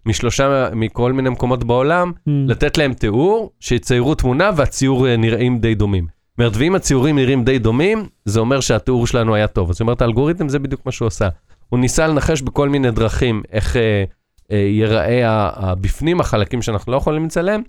[0.05, 2.49] משלושה, מכל מיני מקומות בעולם, מהמם.
[2.49, 6.03] לתת להם תיאור, שיציירו תמונה והציור אה, נראים די דומים.
[6.03, 9.69] זאת אומרת, ואם הציורים נראים די דומים, זה אומר שהתיאור שלנו היה טוב.
[9.69, 11.29] אז זאת אומרת, האלגוריתם זה בדיוק מה שהוא עשה.
[11.69, 14.03] הוא ניסה לנחש בכל מיני דרכים איך אה,
[14.51, 15.21] אה, ייראה
[15.55, 17.61] הבפנים, החלקים שאנחנו לא יכולים לצלם.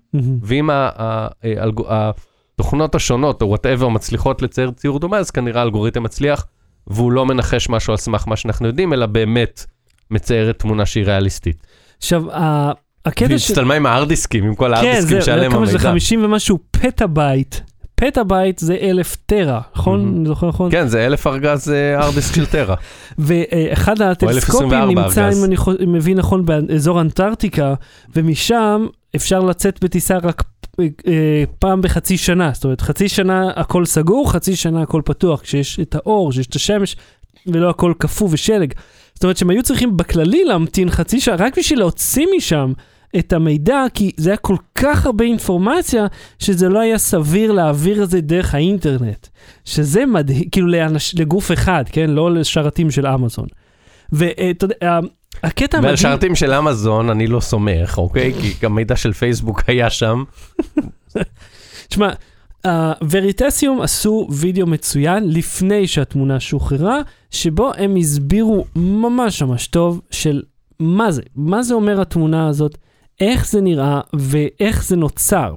[0.43, 6.03] ואם ה- ה- האלג- התוכנות השונות, או whatever, מצליחות לצייר ציור דומה, אז כנראה האלגוריתם
[6.03, 6.47] מצליח,
[6.87, 9.65] והוא לא מנחש משהו על סמך מה שאנחנו יודעים, אלא באמת
[10.11, 11.67] מציירת תמונה שהיא ריאליסטית.
[11.99, 12.23] עכשיו,
[13.05, 13.53] הקטע והיא של...
[13.53, 15.91] הצטלמה עם הארדיסקים, עם כל כן, הארדיסקים זה, שעליהם כמה שזה המידע.
[15.91, 17.55] 50 ומשהו פטאבייט.
[18.01, 20.15] פטאבייט זה אלף טרה, נכון?
[20.17, 20.71] אני זוכר נכון?
[20.71, 22.75] כן, זה אלף ארגז אה, ארדיסק של טרה.
[23.19, 25.31] ואחד הטלסקופים 1024 נמצא.
[25.39, 27.75] אם אני מבין נכון, באזור אנטארקטיקה,
[28.17, 28.87] ומשם
[29.17, 30.43] אפשר לצאת בטיסה רק
[30.81, 32.51] אה, אה, פעם בחצי שנה.
[32.55, 36.55] זאת אומרת, חצי שנה הכל סגור, חצי שנה הכל פתוח, כשיש את האור, כשיש את
[36.55, 36.97] השמש,
[37.47, 38.73] ולא הכל קפוא ושלג.
[39.15, 42.73] זאת אומרת שהם היו צריכים בכללי להמתין חצי שעה, רק בשביל להוציא משם
[43.19, 46.07] את המידע, כי זה היה כל כך הרבה אינפורמציה,
[46.39, 49.27] שזה לא היה סביר להעביר את זה דרך האינטרנט.
[49.65, 52.11] שזה מדהים, כאילו לאנש, לגוף אחד, כן?
[52.11, 53.47] לא לשרתים של אמזון.
[54.13, 54.99] ואתה יודע, ה-
[55.43, 55.97] הקטע המדהים...
[55.97, 58.33] שרתים של אמזון אני לא סומך, אוקיי?
[58.61, 60.25] כי המידע של פייסבוק היה שם.
[61.89, 62.11] תשמע,
[63.11, 67.01] וריטסיום עשו וידאו מצוין לפני שהתמונה שוחררה,
[67.31, 70.43] שבו הם הסבירו ממש ממש טוב של
[70.81, 72.79] מה זה, מה זה אומר התמונה הזאת,
[73.21, 75.55] איך זה נראה ואיך זה נוצר.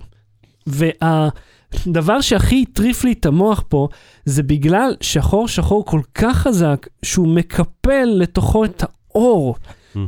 [0.67, 3.87] והדבר שהכי הטריף לי את המוח פה,
[4.25, 9.55] זה בגלל שחור שחור כל כך חזק, שהוא מקפל לתוכו את האור.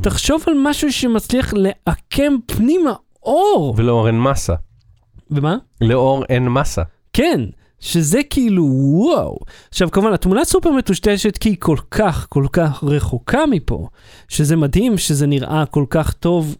[0.02, 2.92] תחשוב על משהו שמצליח לעקם פנימה
[3.22, 3.74] אור.
[3.76, 4.54] ולאור אין מסה.
[5.30, 5.56] ומה?
[5.80, 6.82] לאור אין מסה.
[7.12, 7.40] כן,
[7.80, 9.38] שזה כאילו וואו.
[9.68, 13.88] עכשיו כמובן התמונה סופר מטושטשת כי היא כל כך כל כך רחוקה מפה,
[14.28, 16.56] שזה מדהים שזה נראה כל כך טוב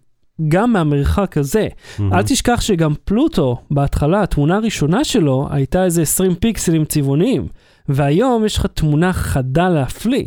[0.49, 1.69] גם מהמרחק הזה.
[2.13, 7.47] אל תשכח שגם פלוטו בהתחלה התמונה הראשונה שלו הייתה איזה 20 פיקסלים צבעוניים,
[7.89, 10.25] והיום יש לך תמונה חדה להפליא.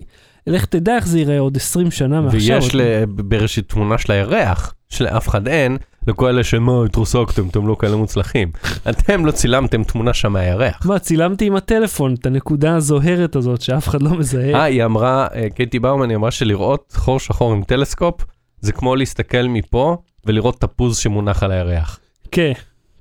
[0.48, 2.40] לך תדע איך זה ייראה עוד 20 שנה מעכשיו.
[2.56, 7.76] ויש ל- בראשית תמונה של הירח, שלאף אחד אין, לכל אלה שמה, התרסקתם, אתם לא
[7.80, 8.52] כאלה מוצלחים.
[8.90, 10.86] אתם לא צילמתם תמונה שם מהירח.
[10.86, 14.54] מה, צילמתי עם הטלפון את הנקודה הזוהרת הזאת שאף אחד לא מזהה.
[14.54, 18.22] אה, היא אמרה, אה, קייטי באומן, היא אמרה שלראות חור שחור עם טלסקופ,
[18.62, 22.00] זה כמו להסתכל מפה ולראות תפוז שמונח על הירח.
[22.32, 22.52] כן,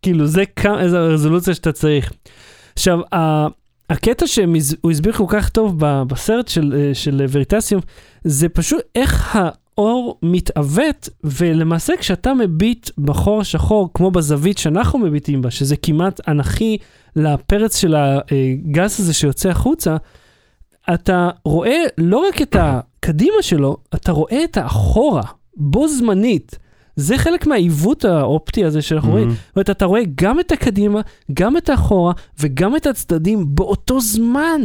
[0.02, 2.12] כאילו זה כמה, איזה רזולוציה שאתה צריך.
[2.72, 2.98] עכשיו,
[3.90, 7.80] הקטע שהוא הסביר כל כך טוב בסרט של, אה, של וריטסיום,
[8.24, 15.50] זה פשוט איך האור מתעוות, ולמעשה כשאתה מביט בחור השחור, כמו בזווית שאנחנו מביטים בה,
[15.50, 16.78] שזה כמעט אנכי
[17.16, 19.96] לפרץ של הגז הזה שיוצא החוצה,
[20.94, 25.22] אתה רואה לא רק את הקדימה שלו, אתה רואה את האחורה,
[25.58, 26.58] בו זמנית.
[26.96, 29.30] זה חלק מהעיוות האופטי הזה שאנחנו רואים.
[29.30, 31.00] זאת אומרת, אתה רואה גם את הקדימה,
[31.32, 34.60] גם את האחורה וגם את הצדדים באותו זמן.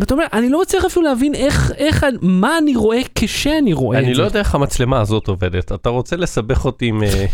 [0.00, 4.04] ואתה אומר, אני לא מצליח אפילו להבין איך, איך, מה אני רואה כשאני רואה את
[4.04, 4.10] זה.
[4.10, 5.72] אני לא יודע איך המצלמה הזאת עובדת.
[5.72, 7.02] אתה רוצה לסבך אותי עם...
[7.02, 7.26] אה,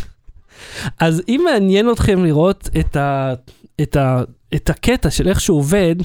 [1.06, 3.34] אז אם מעניין אתכם לראות את, ה,
[3.80, 4.22] את, ה,
[4.54, 5.96] את הקטע של איך שהוא עובד,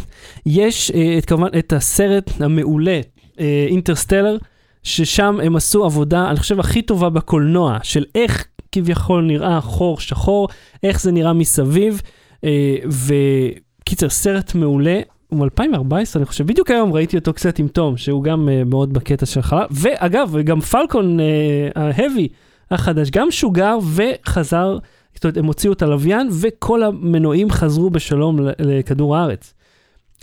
[0.46, 3.02] יש אה, את, כמובן את הסרט המעולה,
[3.70, 4.38] אינטרסטלר,
[4.84, 10.48] ששם הם עשו עבודה, אני חושב, הכי טובה בקולנוע, של איך כביכול נראה חור שחור,
[10.84, 12.02] איך זה נראה מסביב,
[12.44, 15.02] אה, וקיצר, סרט מעולה.
[15.28, 18.94] הוא מ-2014, אני חושב, בדיוק היום ראיתי אותו קצת עם תום, שהוא גם uh, מאוד
[18.94, 21.18] בקטע של חלל, ואגב, גם פלקון
[21.76, 24.78] ההבי uh, החדש, גם שוגר וחזר,
[25.14, 29.54] זאת אומרת, הם הוציאו את הלוויין, וכל המנועים חזרו בשלום לכדור הארץ.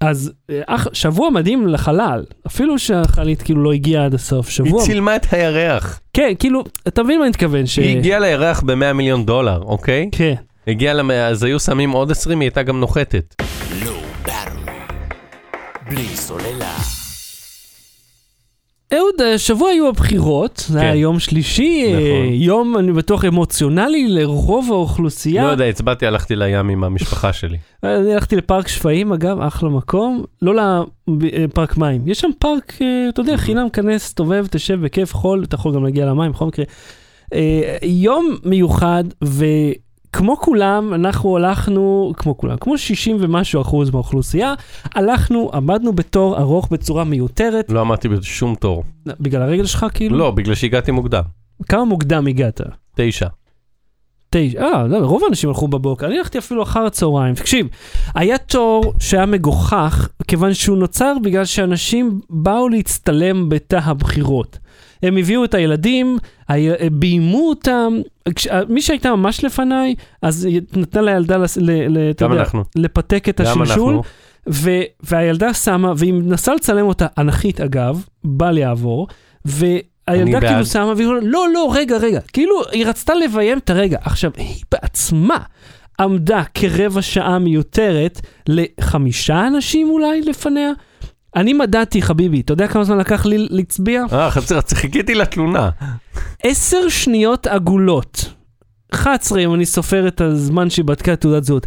[0.01, 0.33] אז
[0.67, 4.81] אח, שבוע מדהים לחלל, אפילו שהחללית כאילו לא הגיעה עד הסוף, שבוע...
[4.81, 6.01] היא צילמה את הירח.
[6.13, 7.67] כן, כאילו, אתה מבין מה אני מתכוון?
[7.67, 7.79] ש...
[7.79, 10.09] היא הגיעה לירח ב-100 מיליון דולר, אוקיי?
[10.13, 10.35] כן.
[10.67, 11.11] הגיעה למ...
[11.11, 13.35] אז היו שמים עוד 20, היא הייתה גם נוחתת.
[15.89, 17.00] בלי סוללה.
[18.95, 20.99] אהוד, השבוע היו הבחירות, זה היה כן.
[20.99, 22.03] יום שלישי, נכון.
[22.03, 25.43] אה, יום, אני בטוח, אמוציונלי לרוב לא האוכלוסייה.
[25.43, 27.59] יודע, הצבעתי, הלכתי לים עם המשפחה שלי.
[27.83, 32.09] אני הלכתי לפארק שפיים, אגב, אחלה מקום, לא לפארק מים.
[32.09, 35.85] יש שם פארק, אה, אתה יודע, חינם, כנס, תסתובב, תשב בכיף, חול, אתה יכול גם
[35.85, 36.65] להגיע למים, בכל מקרה.
[37.35, 39.05] אה, יום מיוחד,
[40.11, 44.55] וכמו כולם, אנחנו הלכנו, כמו כולם, כמו 60 ומשהו אחוז מהאוכלוסייה,
[44.95, 48.85] הלכנו, עמדנו בתור ארוך בצורה מיותרת, לא עמדתי בשום תור.
[49.21, 50.19] בגלל הרגל שלך כאילו?
[50.19, 51.23] לא, בגלל שהגעתי מוקדם.
[51.69, 52.61] כמה מוקדם הגעת?
[52.97, 53.27] תשע.
[54.31, 57.35] תשע, אה, לא, רוב האנשים הלכו בבוקר, אני הלכתי אפילו אחר הצהריים.
[57.35, 57.67] תקשיב,
[58.15, 64.59] היה תור שהיה מגוחך, כיוון שהוא נוצר בגלל שאנשים באו להצטלם בתא הבחירות.
[65.03, 67.93] הם הביאו את הילדים, הי- ביימו אותם,
[68.69, 72.65] מי שהייתה ממש לפניי, אז היא נתנה לילדה, לס- ל, ל, אתה יודע, אנחנו.
[72.77, 73.63] לפתק את השלשול,
[73.95, 74.03] אנחנו.
[74.49, 74.71] ו-
[75.03, 79.09] והילדה שמה, והיא מנסה לצלם אותה, אנכית אגב, בל יעבור,
[79.45, 79.81] והילדה
[80.41, 80.65] כאילו בעד.
[80.65, 83.99] שמה, והיא אומרת, לא, לא, רגע, רגע, כאילו, היא רצתה לביים את הרגע.
[84.03, 85.37] עכשיו, היא בעצמה
[86.01, 90.71] עמדה כרבע שעה מיותרת לחמישה אנשים אולי לפניה.
[91.37, 94.05] אני מדדתי, חביבי, אתה יודע כמה זמן לקח לי להצביע?
[94.13, 95.71] אה, חצי, חיכיתי לתלונה.
[96.43, 98.35] עשר שניות עגולות.
[98.95, 101.67] 11 אם אני סופר את הזמן שהיא בדקה תעודת זהות.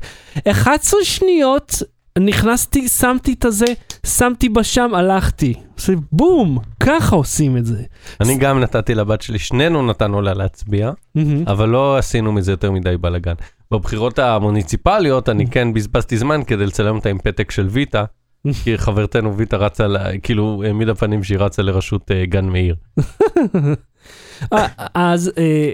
[0.52, 1.82] 11 שניות,
[2.20, 3.66] נכנסתי, שמתי את הזה,
[4.06, 5.54] שמתי בשם, הלכתי.
[5.76, 7.84] עושה בום, ככה עושים את זה.
[8.22, 10.92] אני גם נתתי לבת שלי, שנינו נתנו לה להצביע.
[11.48, 13.34] אבל לא עשינו מזה יותר מדי בלאגן.
[13.72, 18.04] בבחירות המוניציפליות אני כן בזבזתי זמן כדי לצלם אותה עם פתק של ויטה,
[18.64, 22.76] כי חברתנו ויטה רצה, לה- כאילו העמידה פנים שהיא רצה לראשות אה, גן מאיר.
[24.54, 25.72] אה, אז אה,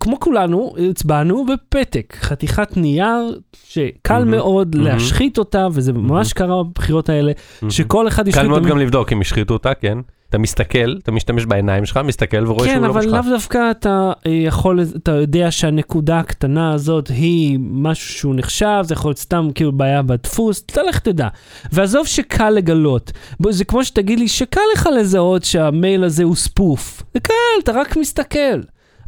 [0.00, 4.88] כמו כולנו, הצבענו בפתק, חתיכת נייר שקל מהמם, מאוד מהמם.
[4.88, 7.32] להשחית אותה, וזה ממש קרה בבחירות האלה,
[7.68, 8.44] שכל אחד קל השחית...
[8.48, 9.98] מאוד את המ- גם לבדוק אם השחיתו אותה, כן.
[10.28, 13.12] אתה מסתכל, אתה משתמש בעיניים שלך, מסתכל ורואה כן, שהוא לא אבל בשלך.
[13.12, 18.94] לאו דווקא אתה אה, יכול, אתה יודע שהנקודה הקטנה הזאת היא משהו שהוא נחשב, זה
[18.94, 21.28] יכול להיות סתם כאילו בעיה בדפוס, אתה לך תדע.
[21.72, 27.02] ועזוב שקל לגלות, בוא, זה כמו שתגיד לי שקל לך לזהות שהמייל הזה הוא ספוף.
[27.14, 28.60] זה קל, אתה רק מסתכל.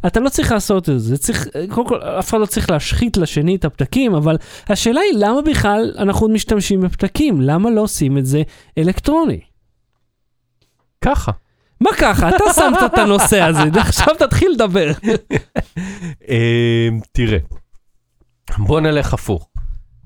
[0.07, 3.55] אתה לא צריך לעשות את זה, צריך, קודם כל, אף אחד לא צריך להשחית לשני
[3.55, 4.37] את הפתקים, אבל
[4.69, 7.41] השאלה היא למה בכלל אנחנו משתמשים בפתקים?
[7.41, 8.41] למה לא עושים את זה
[8.77, 9.48] אלקטרוני?
[11.05, 11.31] ככה.
[11.81, 12.29] מה ככה?
[12.29, 14.91] אתה שמת את הנושא הזה, עכשיו תתחיל לדבר.
[16.29, 17.37] אה, תראה,
[18.57, 19.49] בוא נלך הפוך.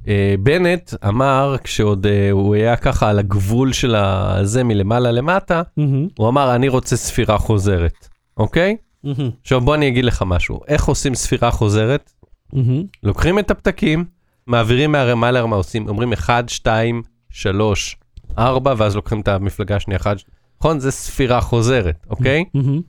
[0.07, 6.07] אה, בנט אמר, כשעוד אה, הוא היה ככה על הגבול של הזה מלמעלה למטה, מהמם,
[6.17, 8.77] הוא אמר, אני רוצה ספירה חוזרת, אוקיי?
[9.03, 12.11] מהמם, עכשיו בוא אני אגיד לך משהו, איך עושים ספירה חוזרת?
[12.53, 12.83] מהמם.
[13.03, 14.05] לוקחים את הפתקים,
[14.47, 17.97] מעבירים מהרמה לרמה, עושים, אומרים 1, 2, 3,
[18.37, 20.17] 4, ואז לוקחים את המפלגה השנייה 1,
[20.63, 20.79] נכון?
[20.79, 22.43] זה ספירה חוזרת, אוקיי?
[22.53, 22.81] מהמם,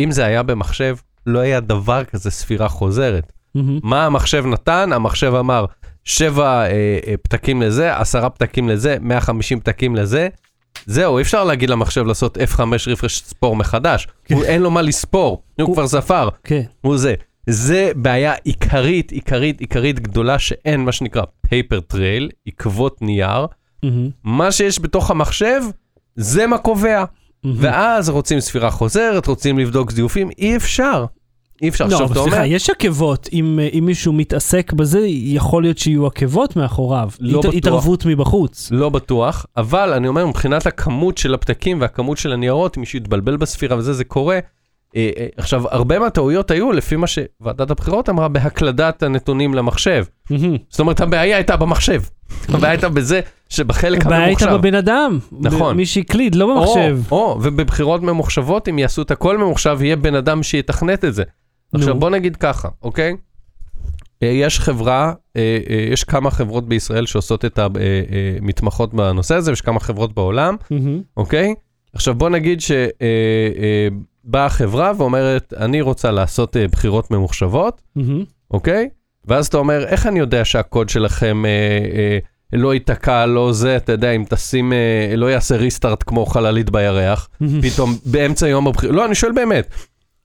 [0.00, 3.32] אם זה היה במחשב, לא היה דבר כזה ספירה חוזרת.
[3.54, 3.78] מהמם.
[3.82, 4.90] מה המחשב נתן?
[4.92, 5.64] המחשב אמר,
[6.04, 6.66] שבע אה,
[7.06, 10.28] אה, פתקים לזה, עשרה פתקים לזה, 150 פתקים לזה.
[10.86, 14.08] זהו, אי אפשר להגיד למחשב לעשות F5 רפרש ספור מחדש.
[14.32, 16.62] הוא אין לו מה לספור, הוא הוא- כבר ספר, כן.
[16.80, 17.14] הוא זה.
[17.46, 23.46] זה בעיה עיקרית, עיקרית, עיקרית גדולה שאין מה שנקרא paper trail, עקבות נייר.
[23.82, 25.60] מהמם, מה שיש בתוך המחשב,
[26.16, 27.04] זה מה קובע.
[27.44, 31.04] ואז רוצים ספירה חוזרת, רוצים לבדוק זיופים, אי אפשר.
[31.62, 31.86] אי אפשר.
[31.86, 36.56] לא, אבל סליחה, יש עקבות, אם אה, אם מישהו מתעסק בזה, יכול להיות שיהיו עקבות
[36.56, 37.10] מאחוריו.
[37.20, 37.54] לא הת- בטוח.
[37.54, 38.68] התערבות מבחוץ.
[38.72, 43.36] לא בטוח, אבל אני אומר, מבחינת הכמות של הפתקים והכמות של הניירות, אם מישהו יתבלבל
[43.36, 44.38] בספירה וזה, זה קורה.
[44.96, 50.04] אה, אה, עכשיו, הרבה מהטעויות היו, לפי מה שוועדת הבחירות אמרה, בהקלדת הנתונים למחשב.
[50.68, 52.02] זאת אומרת, הבעיה הייתה במחשב.
[52.48, 54.68] הבעיה הייתה בזה שבחלק הבעיה הייתה הממוחשב.
[54.68, 55.18] בבן אדם.
[55.32, 55.76] נכון.
[55.76, 56.98] מי שהקליד, לא במחשב.
[57.10, 61.22] או, או, ובבחירות ממוחשבות, אם יעשו את הכל ממוחשב, יהיה בן אדם שיתכנת את זה.
[61.74, 61.94] עכשיו.
[61.94, 63.16] בוא נגיד ככה, אוקיי?
[64.22, 65.12] אה, יש חברה,
[65.92, 70.56] יש כמה חברות בישראל שעושות את המתמחות בנושא הזה, ויש כמה חברות בעולם.
[71.16, 71.54] אוקיי?
[71.94, 72.60] עכשיו בוא נגיד
[74.30, 78.24] שבאה חברה ואומרת, אני רוצה לעשות אה, בחירות ממוחשבות, מהמם.
[78.50, 78.88] אוקיי?
[79.24, 81.50] ואז אתה אומר, איך אני יודע שהקוד שלכם אה,
[81.98, 82.18] אה,
[82.52, 87.28] לא ייתקע, לא זה, אתה יודע, אם תשים, אה, לא יעשה ריסטארט כמו חללית בירח,
[87.40, 87.60] מהמם.
[87.62, 89.74] פתאום באמצע יום הבחירות, לא, אני שואל באמת.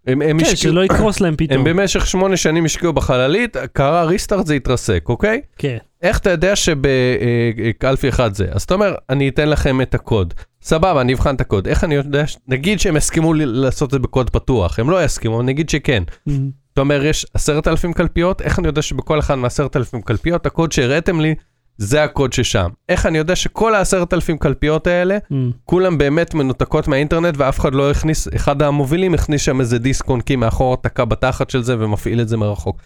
[0.07, 1.63] הם, הם, כן, השקיעו, שלא יקרוס להם הם פתאום.
[1.63, 5.41] במשך שמונה שנים השקיעו בחללית, קרה ריסטארט זה התרסק, אוקיי?
[5.57, 5.77] כן.
[6.01, 8.47] איך אתה יודע שבקלפי אחד זה?
[8.51, 10.33] אז אתה אומר, אני אתן לכם את הקוד.
[10.65, 11.67] סבבה, אני אבחן את הקוד.
[11.67, 15.03] איך אני יודע, ש- נגיד שהם הסכימו לי לעשות את זה בקוד פתוח, הם לא
[15.03, 16.03] יסכימו, נגיד שכן.
[16.25, 16.49] מהמם.
[16.73, 20.71] אתה אומר, יש עשרת אלפים קלפיות, איך אני יודע שבכל אחד מעשרת אלפים קלפיות, הקוד
[20.71, 21.35] שהראיתם לי,
[21.77, 22.69] זה הקוד ששם.
[22.89, 25.51] איך אני יודע שכל העשרת אלפים קלפיות האלה, מהמם.
[25.65, 30.35] כולם באמת מנותקות מהאינטרנט, ואף אחד לא הכניס, אחד המובילים הכניס שם איזה דיסק אונקי
[30.35, 32.77] מאחור, תקע בתחת של זה ומפעיל את זה מרחוק.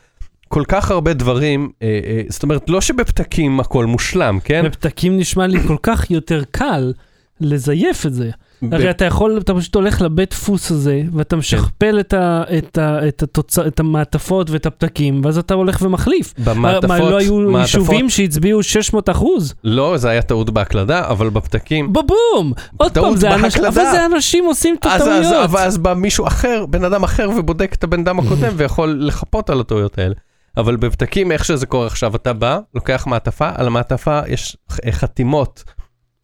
[0.47, 4.65] כל כך הרבה דברים, אה, אה, זאת אומרת, לא שבפתקים הכל מושלם, כן?
[4.65, 6.93] בפתקים נשמע לי כל כך יותר קל
[7.41, 8.29] לזייף את זה.
[8.61, 12.77] ב- הרי אתה יכול, אתה פשוט הולך לבית דפוס הזה, ואתה משכפל את, ה, את,
[12.77, 13.59] ה, את, התוצ...
[13.59, 16.33] את המעטפות ואת הפתקים, ואז אתה הולך ומחליף.
[16.43, 19.53] במעטפות, מה, לא היו מעטפות- יישובים שהצביעו 600 אחוז?
[19.63, 21.93] לא, זה היה טעות בהקלדה, אבל בפתקים...
[21.93, 22.53] בבום!
[22.77, 23.57] עוד פעם, זה אנש...
[23.57, 25.43] אבל זה אנשים עושים את אז, אז, הטעויות.
[25.49, 29.49] אבל אז בא מישהו אחר, בן אדם אחר, ובודק את הבן אדם הקודם ויכול לחפות
[29.49, 30.15] על הטעויות האלה.
[30.57, 34.57] אבל בפתקים, איך שזה קורה עכשיו, אתה בא, לוקח מעטפה, על המעטפה יש
[34.91, 35.63] חתימות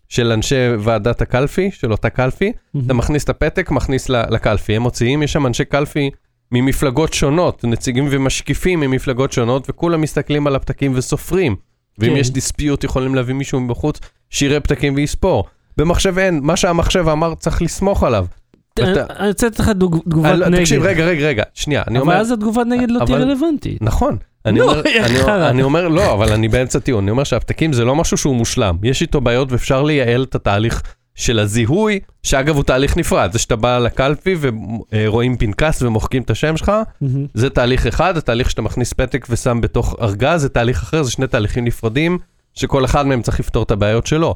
[0.09, 2.51] של אנשי ועדת הקלפי, של אותה קלפי,
[2.85, 4.75] אתה מכניס את הפתק, מכניס לקלפי.
[4.75, 6.09] הם מוציאים, יש שם אנשי קלפי
[6.51, 11.55] ממפלגות שונות, נציגים ומשקיפים ממפלגות שונות, וכולם מסתכלים על הפתקים וסופרים.
[11.99, 12.17] ואם כן.
[12.17, 13.99] יש דיספיוט, יכולים להביא מישהו מבחוץ,
[14.29, 15.45] שיראה פתקים ויספור.
[15.77, 18.25] במחשב אין, מה שהמחשב אמר, צריך לסמוך עליו.
[18.79, 20.59] אני רוצה לתת לך תגובת לא- נגד.
[20.59, 22.13] תקשיב, רגע, רגע, רגע, שנייה, אני אומר...
[22.13, 23.81] אבל אז התגובת נגד לא תהיה רלוונטית.
[23.81, 24.17] נכון.
[24.45, 25.01] אני נו, אומר, יא
[25.49, 27.03] אני, אומר, לא, אבל אני באמצע טיעון.
[27.03, 28.77] אני אומר שהפתקים זה לא משהו שהוא מושלם.
[28.83, 30.81] יש איתו בעיות ואפשר לייעל את התהליך
[31.15, 33.31] של הזיהוי, שאגב הוא תהליך נפרד.
[33.31, 34.35] זה שאתה בא לקלפי
[34.91, 36.71] ורואים פנקס ומוחקים את השם שלך.
[37.33, 41.27] זה תהליך אחד, התהליך שאתה מכניס פתק ושם בתוך ארגז, זה תהליך אחר, זה שני
[41.27, 42.17] תהליכים נפרדים,
[42.53, 44.35] שכל אחד מהם צריך לפתור את הבעיות שלו.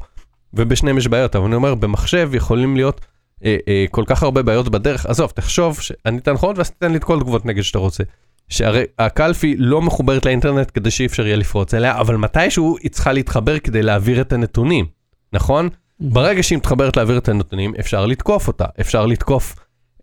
[0.54, 3.00] ובשניהם יש בעיות, אבל אני אומר, במחשב יכולים להיות
[3.44, 5.06] אה, אה, כל כך הרבה בעיות בדרך.
[5.06, 8.04] עזוב, תחשוב, שאני אתן עוד ואז תתן לי את כל התגובות נגד שאתה רוצה.
[8.48, 13.12] שהרי הקלפי לא מחוברת לאינטרנט כדי שאי אפשר יהיה לפרוץ אליה, אבל מתישהו היא צריכה
[13.12, 14.86] להתחבר כדי להעביר את הנתונים,
[15.32, 15.68] נכון?
[16.00, 19.56] ברגע שהיא מתחברת להעביר את הנתונים, אפשר לתקוף אותה, אפשר לתקוף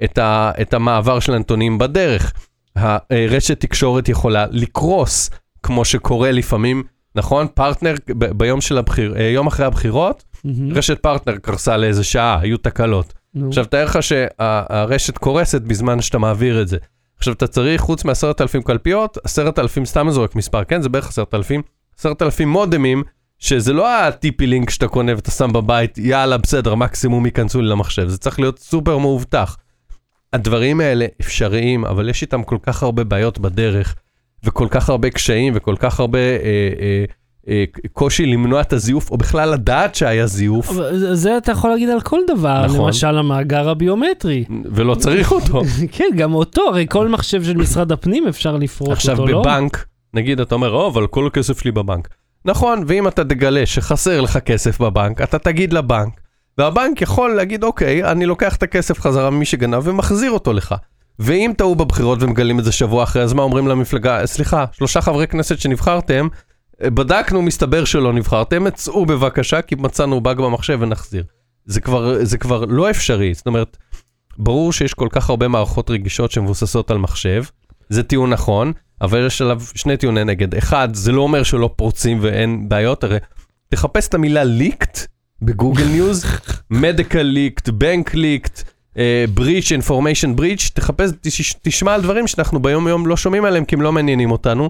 [0.03, 2.33] את, ה, את המעבר של הנתונים בדרך.
[2.75, 5.29] הרשת תקשורת יכולה לקרוס,
[5.63, 6.83] כמו שקורה לפעמים,
[7.15, 7.47] נכון?
[7.53, 10.73] פרטנר, ב, ביום של הבחיר, אה, יום אחרי הבחירות, מהמם.
[10.73, 13.13] רשת פרטנר קרסה לאיזה שעה, היו תקלות.
[13.33, 13.47] נו.
[13.47, 16.77] עכשיו, תאר לך שהרשת קורסת בזמן שאתה מעביר את זה.
[17.17, 20.81] עכשיו, אתה צריך, חוץ מעשרת אלפים קלפיות, עשרת אלפים, סתם זורק מספר, כן?
[20.81, 21.61] זה בערך עשרת אלפים,
[21.99, 23.03] עשרת אלפים מודמים,
[23.39, 28.07] שזה לא ה TP-Link שאתה קונה ואתה שם בבית, יאללה, בסדר, מקסימום ייכנסו לי למחשב.
[28.07, 29.57] זה צריך להיות סופר מאובטח.
[30.33, 33.95] הדברים האלה אפשריים, אבל יש איתם כל כך הרבה בעיות בדרך,
[34.43, 37.05] וכל כך הרבה קשיים, וכל כך הרבה אה, אה,
[37.93, 40.71] קושי למנוע את הזיוף, או בכלל לדעת שהיה זיוף,
[41.13, 42.85] זה- אתה יכול להגיד על כל דבר, נכון.
[42.85, 44.43] למשל המאגר הביומטרי.
[44.71, 45.61] ולא צריך אותו.
[45.91, 48.57] כן, גם אותו, הרי כל מחשב של משרד הפנים אפשר
[48.91, 49.41] עכשיו אותו, לא?
[49.41, 52.07] בבנק, נגיד אתה אומר, או, אבל כל הכסף שלי בבנק.
[52.45, 56.21] נכון, ואם אתה תגלה שחסר לך כסף בבנק, אתה תגיד לבנק,
[56.57, 60.75] והבנק יכול להגיד, אוקיי, אני לוקח את הכסף חזרה ממי שגנב ומחזיר אותו לך.
[61.19, 65.27] ואם טעו בבחירות ומגלים את זה שבוע אחרי, אז מה אומרים למפלגה, סליחה, שלושה חברי
[65.27, 66.37] כנסת שנבחרתם, אה,
[66.81, 71.23] בדקנו, מסתבר שלא נבחרתם, צאו בבקשה, כי מצאנו באג במחשב ונחזיר.
[71.65, 73.77] זה כבר, זה כבר לא אפשרי, זאת אומרת,
[74.37, 77.43] ברור שיש כל כך הרבה מערכות רגישות שמבוססות על מחשב,
[77.89, 80.55] זה טיעון נכון, אבל יש עליו שני טיעוני נגד.
[80.55, 83.17] אחד, זה לא אומר שלא פורצים ואין בעיות, הרי
[83.69, 84.99] תחפש את המילה ליקט
[85.41, 86.25] בגוגל ניוז,
[86.71, 88.63] מדיקל ליקט, בנק ליקט,
[89.33, 93.75] בריץ', אינפורמיישן בריץ', תחפש, תש, תשמע על דברים שאנחנו ביום יום לא שומעים עליהם כי
[93.75, 94.69] הם לא מעניינים אותנו.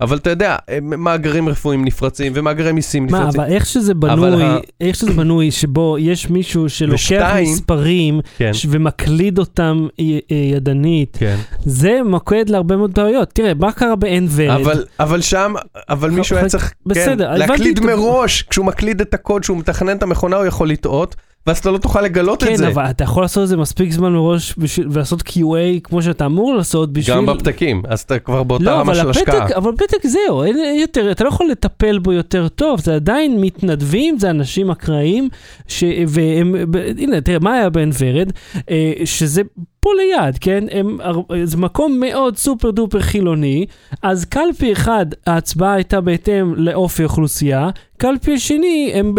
[0.00, 3.40] אבל אתה יודע, אה, מאגרים רפואיים נפרצים ומאגרי מיסים מה, נפרצים.
[3.40, 8.20] אבל איך שזה אבל בנוי, ה- איך שזה בנוי, שבו יש מישהו שלוקח ושתיים- מספרים
[8.38, 11.36] כן, ומקליד אותם י- אה, ידנית, כן.
[11.64, 13.28] זה מקד להרבה מאוד בעיות.
[13.32, 13.94] תראה, מה קרה
[14.34, 14.60] ורד?
[14.60, 15.54] אבל, אבל שם,
[15.88, 20.02] אבל מישהו היה צריך, בסדר, כן, להקליד מראש, כשהוא מקליד את הקוד, כשהוא מתכנן את
[20.02, 21.16] המכונה, הוא יכול לטעות,
[21.46, 22.68] ואז אתה לא תוכל לגלות את כן, זה.
[22.68, 25.42] אבל אתה יכול לעשות את זה מספיק זמן מראש בשביל- ולעשות QA
[25.84, 27.16] כמו שאתה אמור לעשות בשביל...
[27.16, 29.38] גם בפתקים, אז אתה כבר באותה לא, רמה של השקעה.
[29.44, 33.40] הפתק, אבל פתק זהו, אין יותר, אתה לא יכול לטפל בו יותר טוב, זה עדיין
[33.40, 35.28] מתנדבים, זה אנשים אקראיים,
[35.68, 35.84] ש...
[36.08, 36.54] והם.
[36.98, 38.32] הנה, תראה, מה היה בעין ורד?
[38.70, 39.42] אה, שזה
[39.86, 40.64] פה ליד, כן?
[40.70, 40.98] הם,
[41.44, 43.66] זה מקום מאוד סופר דופר חילוני,
[44.02, 49.14] אז קלפי אחד, ההצבעה הייתה בהתאם לאופי אוכלוסייה, קלפי השני, הם...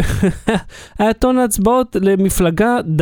[0.99, 2.77] היה טון הצבעות למפלגה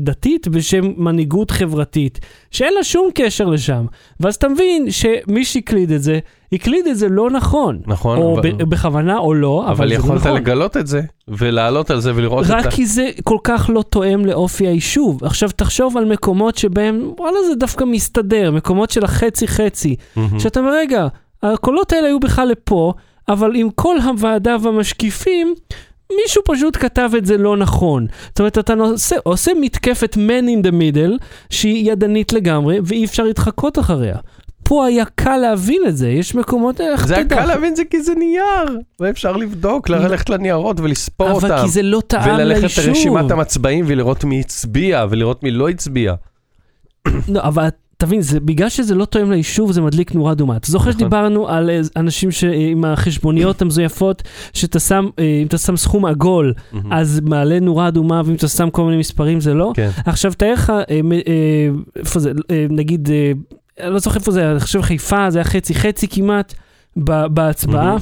[0.00, 3.86] דתית בשם מנהיגות חברתית, שאין לה שום קשר לשם.
[4.20, 6.18] ואז אתה מבין שמי שהקליד את זה,
[6.52, 7.78] הקליד את זה לא נכון.
[7.86, 8.18] נכון.
[8.18, 8.52] או אבל...
[8.52, 10.36] ב- בכוונה או לא, אבל, אבל זה לא יכולת נכון.
[10.36, 12.58] לגלות את זה, ולעלות על זה ולראות את ה...
[12.58, 15.24] רק כי זה כל כך לא תואם לאופי היישוב.
[15.24, 19.96] עכשיו תחשוב על מקומות שבהם, וואלה זה דווקא מסתדר, מקומות של החצי חצי.
[20.16, 20.40] מהמם.
[20.40, 21.06] שאתה אומר, רגע,
[21.42, 22.92] הקולות האלה היו בכלל לפה,
[23.28, 25.54] אבל עם כל הוועדה והמשקיפים,
[26.22, 28.06] מישהו פשוט כתב את זה לא נכון.
[28.28, 33.22] זאת אומרת, אתה עושה, עושה מתקפת man in the middle, שהיא ידנית לגמרי, ואי אפשר
[33.22, 34.16] להתחקות אחריה.
[34.70, 37.24] פה היה קל להבין את זה, יש מקומות, איך זה היה?
[37.24, 41.46] קל להבין זה כי זה נייר, ואפשר לבדוק, ללכת לניירות ולספור אותם.
[41.46, 42.86] אבל כי זה לא טעם וללכת ליישוב.
[42.86, 46.14] לרשימת המצבעים ולראות מי הצביע ולראות מי לא הצביע.
[47.28, 50.56] לא, אבל תבין, זה, בגלל שזה לא תואם ליישוב, זה מדליק נורה אדומה.
[50.56, 51.00] אתה זוכר נכון.
[51.00, 56.06] שדיברנו על אה, אנשים ש, עם החשבוניות המזויפות, שאתה שם, אה, אם אתה שם סכום
[56.06, 56.54] עגול.
[56.90, 59.72] אז מעלה נורה אדומה, ואם אתה שם כל מיני מספרים זה לא?
[59.74, 59.90] כן.
[60.06, 63.32] עכשיו, תאר לך, אה, אה, איפה זה, אה, נגיד, אה,
[63.88, 66.54] לא זוכר איפה זה, אני חושב חיפה, זה היה חצי-חצי כמעט
[66.96, 67.96] ב- בהצבעה.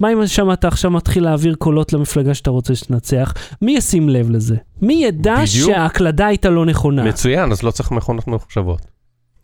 [0.00, 3.34] מה אם שם אתה עכשיו מתחיל להעביר קולות למפלגה שאתה רוצה שתנצח?
[3.62, 4.56] מי ישים לב לזה?
[4.82, 5.48] מי ידע בדיוק.
[5.70, 7.04] שההקלדה הייתה לא נכונה?
[7.04, 8.80] מצוין, אז לא צריך מכונות ממוחשבות.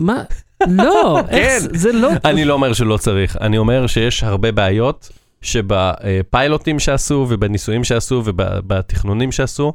[0.00, 0.22] מה?
[0.68, 1.58] לא, איך כן.
[1.60, 2.08] זה- זה לא...
[2.24, 5.08] אני לא אומר שלא צריך, אני אומר שיש הרבה בעיות
[5.42, 9.72] שבפיילוטים שעשו ובניסויים שעשו ובתכנונים שעשו,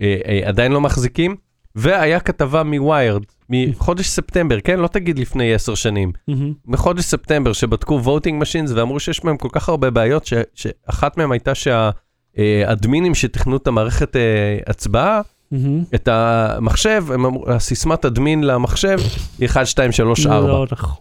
[0.00, 1.36] אה, אה, עדיין לא מחזיקים.
[1.74, 4.80] והיה כתבה מוויירד, מחודש ספטמבר, כן?
[4.80, 6.12] לא תגיד לפני עשר שנים.
[6.66, 11.32] מחודש ספטמבר שבדקו voting machines ואמרו שיש בהם כל כך הרבה בעיות, ש, שאחת מהן
[11.32, 15.20] הייתה שהאדמינים שתכנו את המערכת אה, הצבעה.
[15.94, 18.98] את המחשב, הם אמרו, הסיסמת אדמין למחשב
[19.38, 20.48] היא 1, 2, 3, 4.
[20.48, 20.96] לא נכון.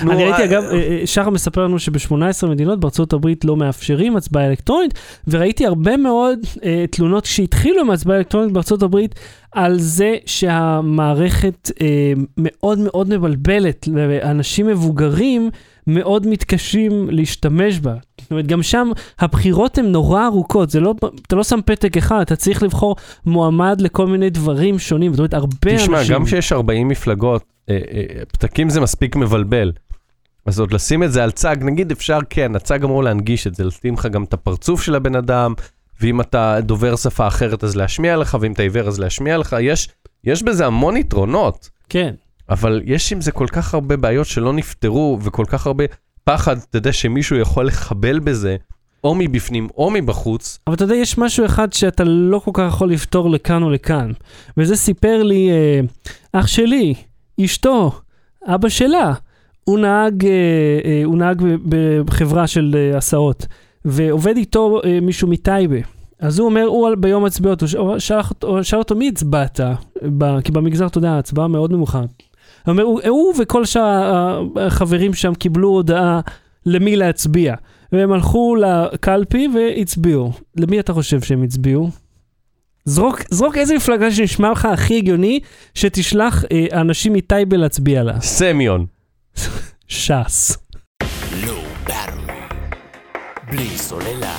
[0.00, 4.46] אני ראיתי אגב, אה, אה, שחר מספר לנו שב-18 מדינות בארצות הברית לא מאפשרים הצבעה
[4.46, 4.94] אלקטרונית,
[5.28, 9.14] וראיתי הרבה מאוד אה, תלונות כשהתחילו עם הצבעה אלקטרונית בארצות הברית,
[9.52, 15.50] על זה שהמערכת אה, מאוד מאוד מבלבלת, ואנשים מבוגרים
[15.88, 17.94] מאוד מתקשים להשתמש בה.
[18.20, 20.94] זאת אומרת, גם שם הבחירות הן נורא ארוכות, זה לא,
[21.26, 25.34] אתה לא שם פתק אחד, אתה צריך לבחור מועמד לכל מיני דברים שונים, זאת אומרת,
[25.34, 26.14] הרבה תשמע, אנשים...
[26.14, 29.72] גם כשיש 40 מפלגות, אה, אה, פתקים זה מספיק מבלבל.
[30.46, 33.64] אז עוד לשים את זה על צג, נגיד אפשר, כן, הצג אמור להנגיש את זה,
[33.64, 35.54] לשים לך גם את הפרצוף של הבן אדם,
[36.00, 39.88] ואם אתה דובר שפה אחרת אז להשמיע לך, ואם אתה עיוור אז להשמיע לך, יש,
[40.24, 42.14] יש בזה המון יתרונות, כן.
[42.50, 45.84] אבל יש עם זה כל כך הרבה בעיות שלא נפתרו, וכל כך הרבה
[46.24, 48.56] פחד, אתה יודע, שמישהו יכול לחבל בזה,
[49.04, 50.58] או מבפנים או מבחוץ.
[50.66, 54.12] אבל אתה יודע, יש משהו אחד שאתה לא כל כך יכול לפתור לכאן או לכאן.
[54.56, 55.80] וזה סיפר לי אה,
[56.32, 56.94] אח שלי,
[57.44, 57.92] אשתו,
[58.46, 59.14] אבא שלה.
[59.64, 60.30] הוא נהג, אה,
[60.84, 61.42] אה, הוא נהג
[62.04, 63.46] בחברה של אה, הסעות,
[63.84, 65.76] ועובד איתו אה, מישהו מטייבה.
[66.20, 67.62] אז הוא אומר, הוא ביום הצביעות,
[68.42, 69.60] הוא שאל אותו מי הצבעת?
[70.44, 72.02] כי במגזר, אתה יודע, ההצבעה מאוד נמוכה.
[72.66, 76.20] הוא הוא, וכל שאר החברים שם קיבלו הודעה
[76.66, 77.54] למי להצביע.
[77.92, 80.32] והם הלכו לקלפי והצביעו.
[80.56, 81.90] למי אתה חושב שהם הצביעו?
[82.84, 85.40] זרוק, זרוק איזה מפלגה שנשמע לך הכי הגיוני,
[85.74, 88.20] שתשלח אה, אנשים מטייבה להצביע לה.
[88.20, 88.86] סמיון.
[89.88, 90.56] ש"ס.
[91.86, 92.32] Battery.
[93.50, 94.36] בלי סוללה.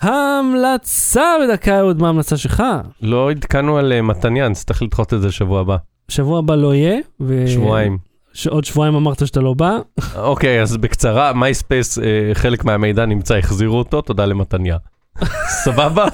[0.00, 2.62] המלצה בדקה אהוד, מה ההמלצה שלך?
[3.02, 5.76] לא עדכנו על אה, מתניאן, צריך לדחות את זה שבוע הבא.
[6.10, 6.98] שבוע הבא לא יהיה.
[7.20, 7.44] ו...
[7.48, 7.98] שבועיים.
[8.32, 9.78] שעוד שבועיים אמרת שאתה לא בא.
[10.16, 14.76] אוקיי, אז בקצרה, מייספייס, אה, חלק מהמידע נמצא, החזירו אותו, תודה למתניה.
[15.64, 16.06] סבבה?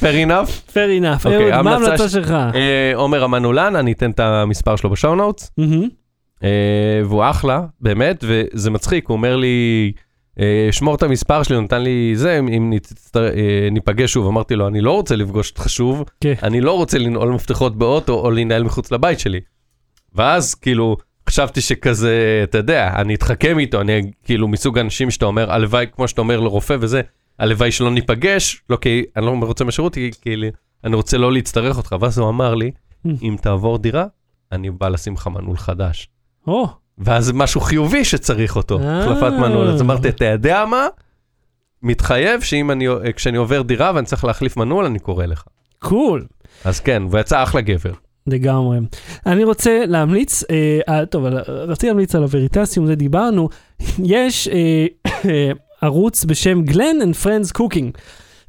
[0.00, 0.70] fair enough.
[0.72, 1.24] fair enough.
[1.24, 2.30] אוקיי, אהוד, מה ההמלצה שלך?
[2.30, 5.88] אה, עומר המנעולן, אני אתן את המספר שלו ב show notes, מהמם.
[7.04, 10.02] והוא אחלה, באמת, וזה מצחיק, הוא אומר לי, אה,
[10.70, 14.80] שמור את המספר שלי, נתן לי זה, אם נצטר- אה, ניפגש שוב, אמרתי לו, אני
[14.80, 16.34] לא רוצה לפגוש אותך שוב, כן.
[16.42, 19.40] אני לא רוצה לנעול מפתחות באוטו או להינעל מחוץ לבית שלי.
[20.14, 20.96] ואז כאילו,
[21.28, 26.08] חשבתי שכזה, אתה יודע, אני אתחכם איתו, אני כאילו מסוג האנשים שאתה אומר, הלוואי, כמו
[26.08, 27.00] שאתה אומר לרופא וזה,
[27.38, 30.46] הלוואי שלא ניפגש, לא כי אני לא רוצה מהשירות, כי כאילו,
[30.84, 31.96] אני רוצה לא להצטרך אותך.
[32.00, 32.70] ואז הוא אמר לי,
[33.22, 34.04] אם תעבור דירה,
[34.52, 36.08] אני בא לשים לך מנעול חדש.
[36.46, 36.68] או,
[36.98, 39.00] ואז משהו חיובי שצריך אותו, אה.
[39.00, 39.68] החלפת מנעול.
[39.68, 40.86] אז אמרתי, אתה יודע מה?
[41.82, 42.86] מתחייב שאם אני,
[43.16, 45.44] כשאני עובר דירה ואני צריך להחליף מנעול, אני קורא לך.
[45.78, 46.26] קול.
[46.64, 47.92] אז כן, והוא יצא אחלה גבר.
[48.26, 48.78] לגמרי.
[49.26, 53.48] אני רוצה להמליץ, אה, אה, טוב, רציתי להמליץ על הווריטסיום, זה דיברנו.
[54.04, 54.86] יש אה,
[55.30, 55.50] אה,
[55.82, 57.98] ערוץ בשם גלן and Friends Cooking,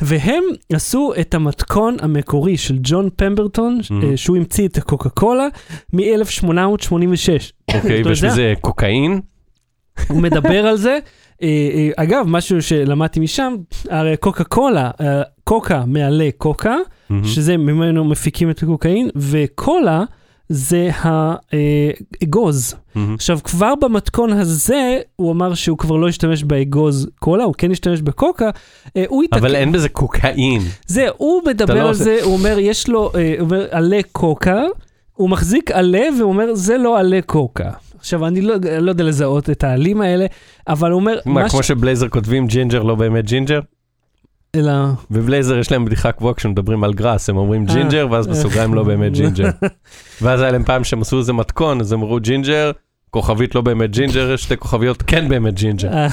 [0.02, 0.43] והם
[0.74, 4.06] עשו את המתכון המקורי של ג'ון פמברטון, Mhm.
[4.06, 5.48] אה, שהוא המציא את הקוקה קולה
[5.93, 7.54] מ-1886.
[7.76, 8.12] אוקיי, יודע?
[8.12, 9.22] בזה קוקאין?
[10.10, 11.00] הוא מדבר על זה.
[11.43, 13.56] אה, אה, אגב, משהו שלמדתי משם,
[13.89, 14.91] הרי קוקה קולה,
[15.43, 16.76] קוקה מעלה קוקה,
[17.10, 17.24] מהמם.
[17.24, 20.04] שזה ממנו מפיקים את הקוקאין, וקולה
[20.50, 20.89] זה
[22.22, 22.76] האגוז.
[22.95, 23.14] מהמם.
[23.14, 24.76] עכשיו, כבר במתכון הזה,
[25.16, 28.50] הוא אמר שהוא כבר לא ישתמש באגוז קולה, הוא כן ישתמש בקוקה.
[28.98, 30.62] אה, הוא התעכב, אבל אין בזה קוקאין.
[30.88, 34.00] זה, הוא מדבר לא על עושה- זה, הוא אומר, יש לו, אה, הוא אומר, עלה
[34.12, 34.62] קוקה,
[35.14, 37.70] הוא מחזיק עלה והוא אומר, זה לא עלה קוקה.
[38.00, 40.26] עכשיו, אני לא, לא יודע לזהות את העלים האלה,
[40.68, 43.60] אבל הוא אומר, מה, ש- כמו שבלייזר כותבים ג'ינג'ר לא באמת ג'ינג'ר?
[44.56, 44.74] אלא...
[45.12, 47.74] בבלייזר יש להם בדיחה קבועה כשמדברים על גראס, הם אומרים אה.
[47.74, 49.50] ג'ינג'ר, ואז בסוגריים לא באמת ג'ינג'ר.
[50.22, 52.72] ואז היה להם פעם שהם עשו איזה מתכון, אז אמרו ג'ינג'ר,
[53.10, 55.93] כוכבית לא באמת ג'ינג'ר, שתי כוכביות כן באמת ג'ינג'ר.
[55.93, 56.08] אה,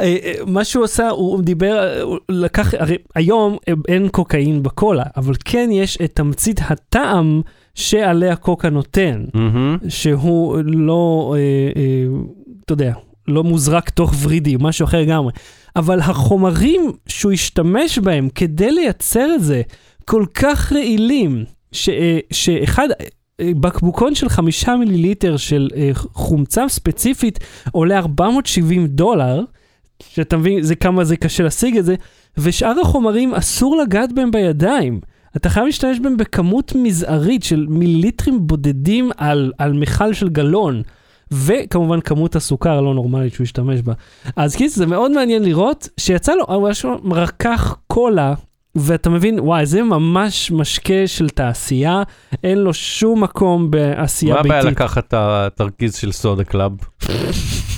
[0.00, 3.56] אה, מה שהוא עשה, הוא דיבר, הוא לקח, הרי היום
[3.88, 7.40] אין קוקאין בקולה, אבל כן יש את תמצית הטעם
[7.74, 9.24] שעליה קוקה נותן.
[9.88, 11.34] שהוא לא,
[12.64, 12.92] אתה יודע,
[13.28, 15.32] לא מוזרק תוך ורידי, משהו אחר לגמרי.
[15.76, 19.62] אבל החומרים שהוא השתמש בהם כדי לייצר את זה,
[20.04, 22.88] כל כך רעילים, ש, אה, שאחד,
[23.40, 27.38] אה, בקבוקון של חמישה מיליליטר של אה, חומצה ספציפית
[27.72, 29.44] עולה 470 דולר,
[30.02, 31.94] שאתה מבין זה כמה זה קשה להשיג את זה,
[32.38, 35.00] ושאר החומרים אסור לגעת בהם בידיים.
[35.36, 40.82] אתה חייב להשתמש בהם בכמות מזערית של מיליליטרים בודדים על, על מכל של גלון.
[41.32, 43.92] וכמובן כמות הסוכר הלא נורמלית שהוא השתמש בה.
[44.36, 48.34] אז קיס, זה מאוד מעניין לראות שיצא לו, הוא היה שם רקח קולה,
[48.74, 52.02] ואתה מבין, וואי, זה ממש משקה של תעשייה,
[52.44, 54.80] אין לו שום מקום בעשייה מה הבעיה ביתית.
[54.80, 56.72] לקחת את התרכיז של סודה קלאב?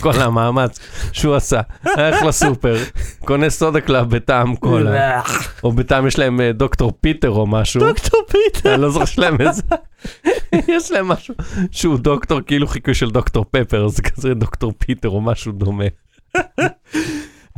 [0.00, 0.78] כל המאמץ
[1.12, 2.76] שהוא עשה, הלך לסופר,
[3.24, 5.20] קונה סודה קלאב בטעם קולה,
[5.64, 8.74] או בטעם יש להם אה, דוקטור פיטר או משהו, דוקטור פיטר.
[8.74, 9.62] אני לא זוכר שלהם איזה,
[10.68, 11.34] יש להם משהו
[11.70, 15.84] שהוא דוקטור כאילו חיקוי של דוקטור פפר, זה כזה דוקטור פיטר או משהו דומה.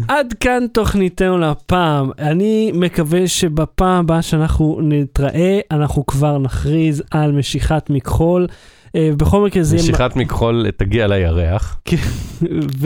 [0.08, 2.10] עד כאן תוכניתנו להפעם.
[2.18, 8.46] אני מקווה שבפעם הבאה שאנחנו נתראה, אנחנו כבר נכריז על משיכת מכחול.
[8.96, 9.76] אה, בכל מקרה זה.
[9.76, 11.80] משיכת מכחול תגיע לירח.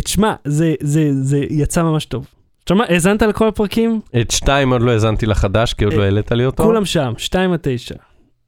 [0.00, 2.26] ותשמע, זה, זה, זה יצא ממש טוב.
[2.64, 4.00] תשמע, האזנת לכל הפרקים?
[4.20, 6.64] את שתיים עוד לא האזנתי לחדש, כי עוד לא העלית לי אותו.
[6.64, 7.94] כולם שם, 2 עד 9.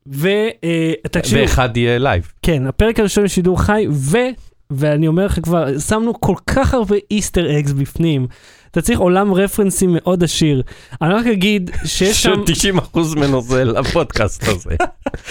[0.06, 2.32] ותקשיב, ואחד יהיה לייב.
[2.42, 4.18] כן, הפרק הראשון בשידור חי, ו...
[4.70, 8.26] ואני אומר לך כבר, שמנו כל כך הרבה Easter eggs בפנים.
[8.72, 10.62] אתה צריך עולם רפרנסים מאוד עשיר.
[11.02, 14.70] אני רק אגיד שיש שם, ש-90% ממנו זה לפודקאסט הזה.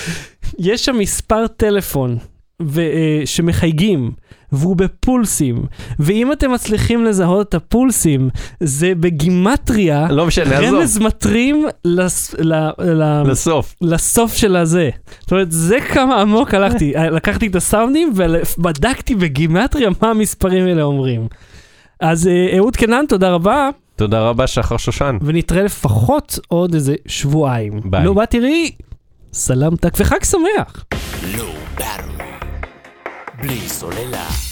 [0.59, 2.17] יש שם מספר טלפון
[2.61, 4.11] ו, uh, שמחייגים,
[4.51, 5.65] והוא בפולסים.
[5.99, 8.29] ואם אתם מצליחים לזהות את הפולסים,
[8.59, 13.75] זה בגימטריה, לא משנה, עזוב, רמז מטרים לס, ל, ל, לסוף.
[13.81, 14.89] לסוף של הזה.
[15.19, 16.93] זאת אומרת, זה כמה עמוק הלכתי.
[17.11, 21.27] לקחתי את הסאונדים ובדקתי בגימטריה מה המספרים האלה אומרים.
[22.01, 25.17] אז אה, אהוד קנן, תודה רבה, תודה רבה, שחר שושן.
[25.21, 27.81] ונתראה לפחות עוד איזה שבועיים.
[27.85, 28.05] ביי.
[28.05, 28.71] לא בא תראי,
[29.33, 30.85] סלמתק וחג שמח.
[31.35, 32.45] Low Battery.
[33.41, 34.50] בלי סוללה.